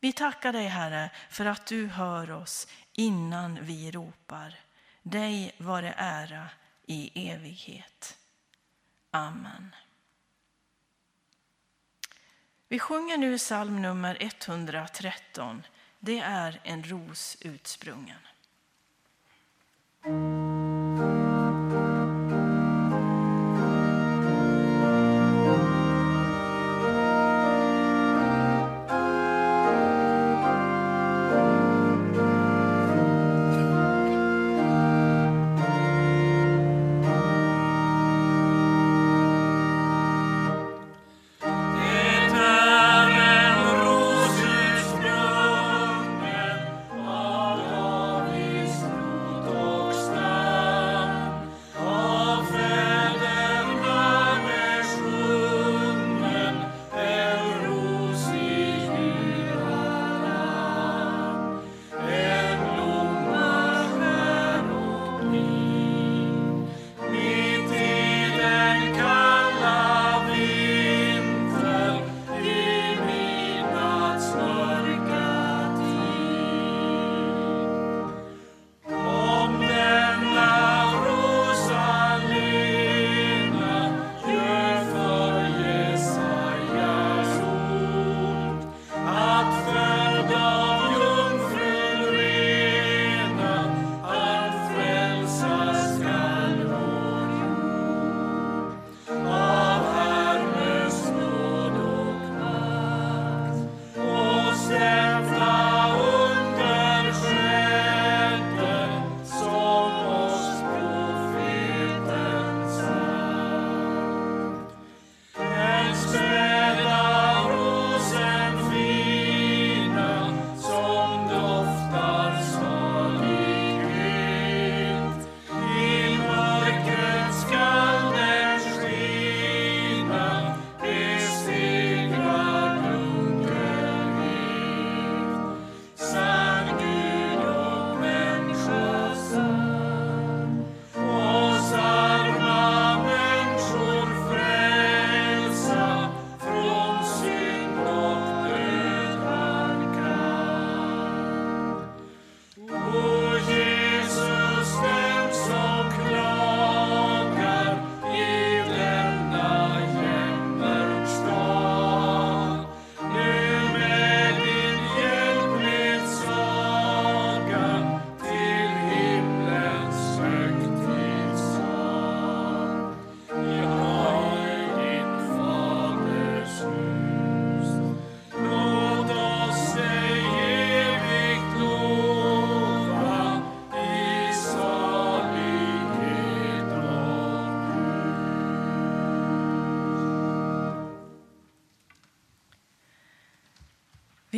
Vi 0.00 0.12
tackar 0.12 0.52
dig, 0.52 0.66
Herre, 0.66 1.10
för 1.30 1.46
att 1.46 1.66
du 1.66 1.86
hör 1.86 2.30
oss 2.30 2.68
innan 2.92 3.58
vi 3.62 3.90
ropar. 3.90 4.54
Dig 5.02 5.54
vare 5.58 5.94
ära 5.96 6.48
i 6.86 7.30
evighet. 7.30 8.18
Amen. 9.10 9.74
Vi 12.70 12.78
sjunger 12.78 13.18
nu 13.18 13.38
psalm 13.38 13.82
nummer 13.82 14.16
113. 14.20 15.62
Det 16.00 16.18
är 16.18 16.60
en 16.64 16.84
ros 16.84 17.36
utsprungen. 17.40 18.18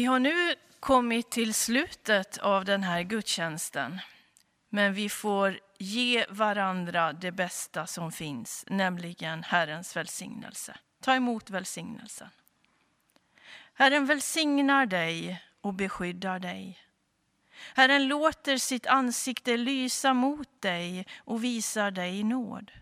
Vi 0.01 0.05
har 0.05 0.19
nu 0.19 0.55
kommit 0.81 1.31
till 1.31 1.55
slutet 1.55 2.39
av 2.39 2.65
den 2.65 2.83
här 2.83 3.03
gudstjänsten. 3.03 4.01
Men 4.69 4.95
vi 4.95 5.09
får 5.09 5.61
ge 5.79 6.27
varandra 6.29 7.13
det 7.13 7.33
bästa 7.33 7.87
som 7.87 8.13
finns, 8.13 8.65
nämligen 8.69 9.43
Herrens 9.43 9.97
välsignelse. 9.97 10.77
Ta 11.03 11.15
emot 11.15 11.51
välsignelsen. 11.51 12.29
Herren 13.75 14.07
välsignar 14.07 14.87
dig 14.87 15.43
och 15.61 15.75
beskyddar 15.75 16.39
dig. 16.39 16.79
Herren 17.75 18.09
låter 18.09 18.57
sitt 18.57 18.87
ansikte 18.87 19.57
lysa 19.57 20.15
mot 20.15 20.63
dig 20.63 21.07
och 21.19 21.45
visar 21.45 21.91
dig 21.91 22.23
nåd. 22.23 22.73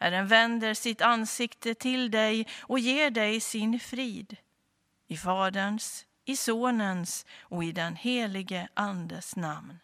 Herren 0.00 0.26
vänder 0.26 0.74
sitt 0.74 1.00
ansikte 1.00 1.74
till 1.74 2.10
dig 2.10 2.46
och 2.60 2.78
ger 2.78 3.10
dig 3.10 3.40
sin 3.40 3.80
frid. 3.80 4.36
I 5.10 5.16
Faderns, 5.16 6.04
i 6.28 6.36
Sonens 6.36 7.26
och 7.40 7.64
i 7.64 7.72
den 7.72 7.96
helige 7.96 8.68
Andes 8.74 9.36
namn. 9.36 9.78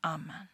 Amen. 0.00 0.46